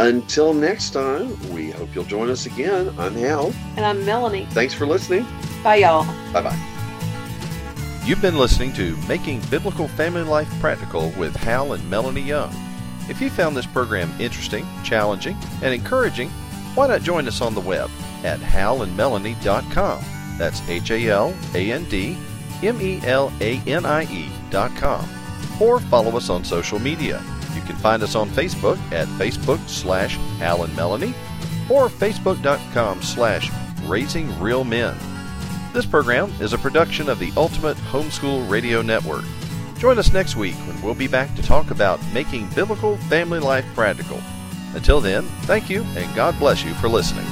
until 0.00 0.54
next 0.54 0.90
time, 0.90 1.38
we 1.52 1.70
hope 1.70 1.94
you'll 1.94 2.04
join 2.04 2.30
us 2.30 2.46
again. 2.46 2.94
I'm 2.98 3.14
Hal. 3.14 3.52
And 3.76 3.84
I'm 3.84 4.04
Melanie. 4.04 4.46
Thanks 4.50 4.74
for 4.74 4.86
listening. 4.86 5.26
Bye, 5.62 5.76
y'all. 5.76 6.04
Bye 6.32 6.42
bye. 6.42 6.66
You've 8.04 8.22
been 8.22 8.38
listening 8.38 8.72
to 8.74 8.96
Making 9.08 9.40
Biblical 9.50 9.86
Family 9.88 10.22
Life 10.22 10.48
Practical 10.58 11.10
with 11.18 11.36
Hal 11.36 11.74
and 11.74 11.90
Melanie 11.90 12.22
Young. 12.22 12.50
If 13.08 13.20
you 13.20 13.28
found 13.28 13.56
this 13.56 13.66
program 13.66 14.10
interesting, 14.18 14.66
challenging, 14.84 15.36
and 15.62 15.74
encouraging, 15.74 16.30
why 16.74 16.88
not 16.88 17.02
join 17.02 17.28
us 17.28 17.40
on 17.40 17.54
the 17.54 17.60
web 17.60 17.90
at 18.24 18.40
halandmelanie.com. 18.40 20.04
That's 20.38 20.66
H 20.68 20.90
A 20.90 21.08
L 21.08 21.34
A 21.54 21.72
N 21.72 21.84
D 21.84 22.16
M 22.62 22.80
E 22.80 23.00
L 23.04 23.32
A 23.40 23.60
N 23.66 23.84
I 23.84 24.04
E.com. 24.04 25.08
Or 25.60 25.78
follow 25.78 26.16
us 26.16 26.30
on 26.30 26.44
social 26.44 26.78
media. 26.78 27.22
You 27.54 27.62
can 27.62 27.76
find 27.76 28.02
us 28.02 28.14
on 28.14 28.28
Facebook 28.30 28.78
at 28.92 29.08
Facebook 29.08 29.66
slash 29.68 30.16
Hal 30.38 30.64
and 30.64 30.74
Melanie 30.76 31.14
or 31.68 31.88
Facebook.com 31.88 33.02
slash 33.02 33.50
Raising 33.84 34.38
Real 34.40 34.64
Men. 34.64 34.96
This 35.72 35.86
program 35.86 36.32
is 36.40 36.52
a 36.52 36.58
production 36.58 37.08
of 37.08 37.18
the 37.18 37.32
Ultimate 37.36 37.76
Homeschool 37.76 38.48
Radio 38.50 38.82
Network. 38.82 39.24
Join 39.78 39.98
us 39.98 40.12
next 40.12 40.36
week 40.36 40.56
when 40.66 40.80
we'll 40.82 40.94
be 40.94 41.08
back 41.08 41.34
to 41.36 41.42
talk 41.42 41.70
about 41.70 42.00
making 42.12 42.48
biblical 42.50 42.96
family 42.96 43.38
life 43.38 43.64
practical. 43.74 44.20
Until 44.74 45.00
then, 45.00 45.24
thank 45.42 45.70
you 45.70 45.82
and 45.96 46.14
God 46.14 46.38
bless 46.38 46.64
you 46.64 46.74
for 46.74 46.88
listening. 46.88 47.26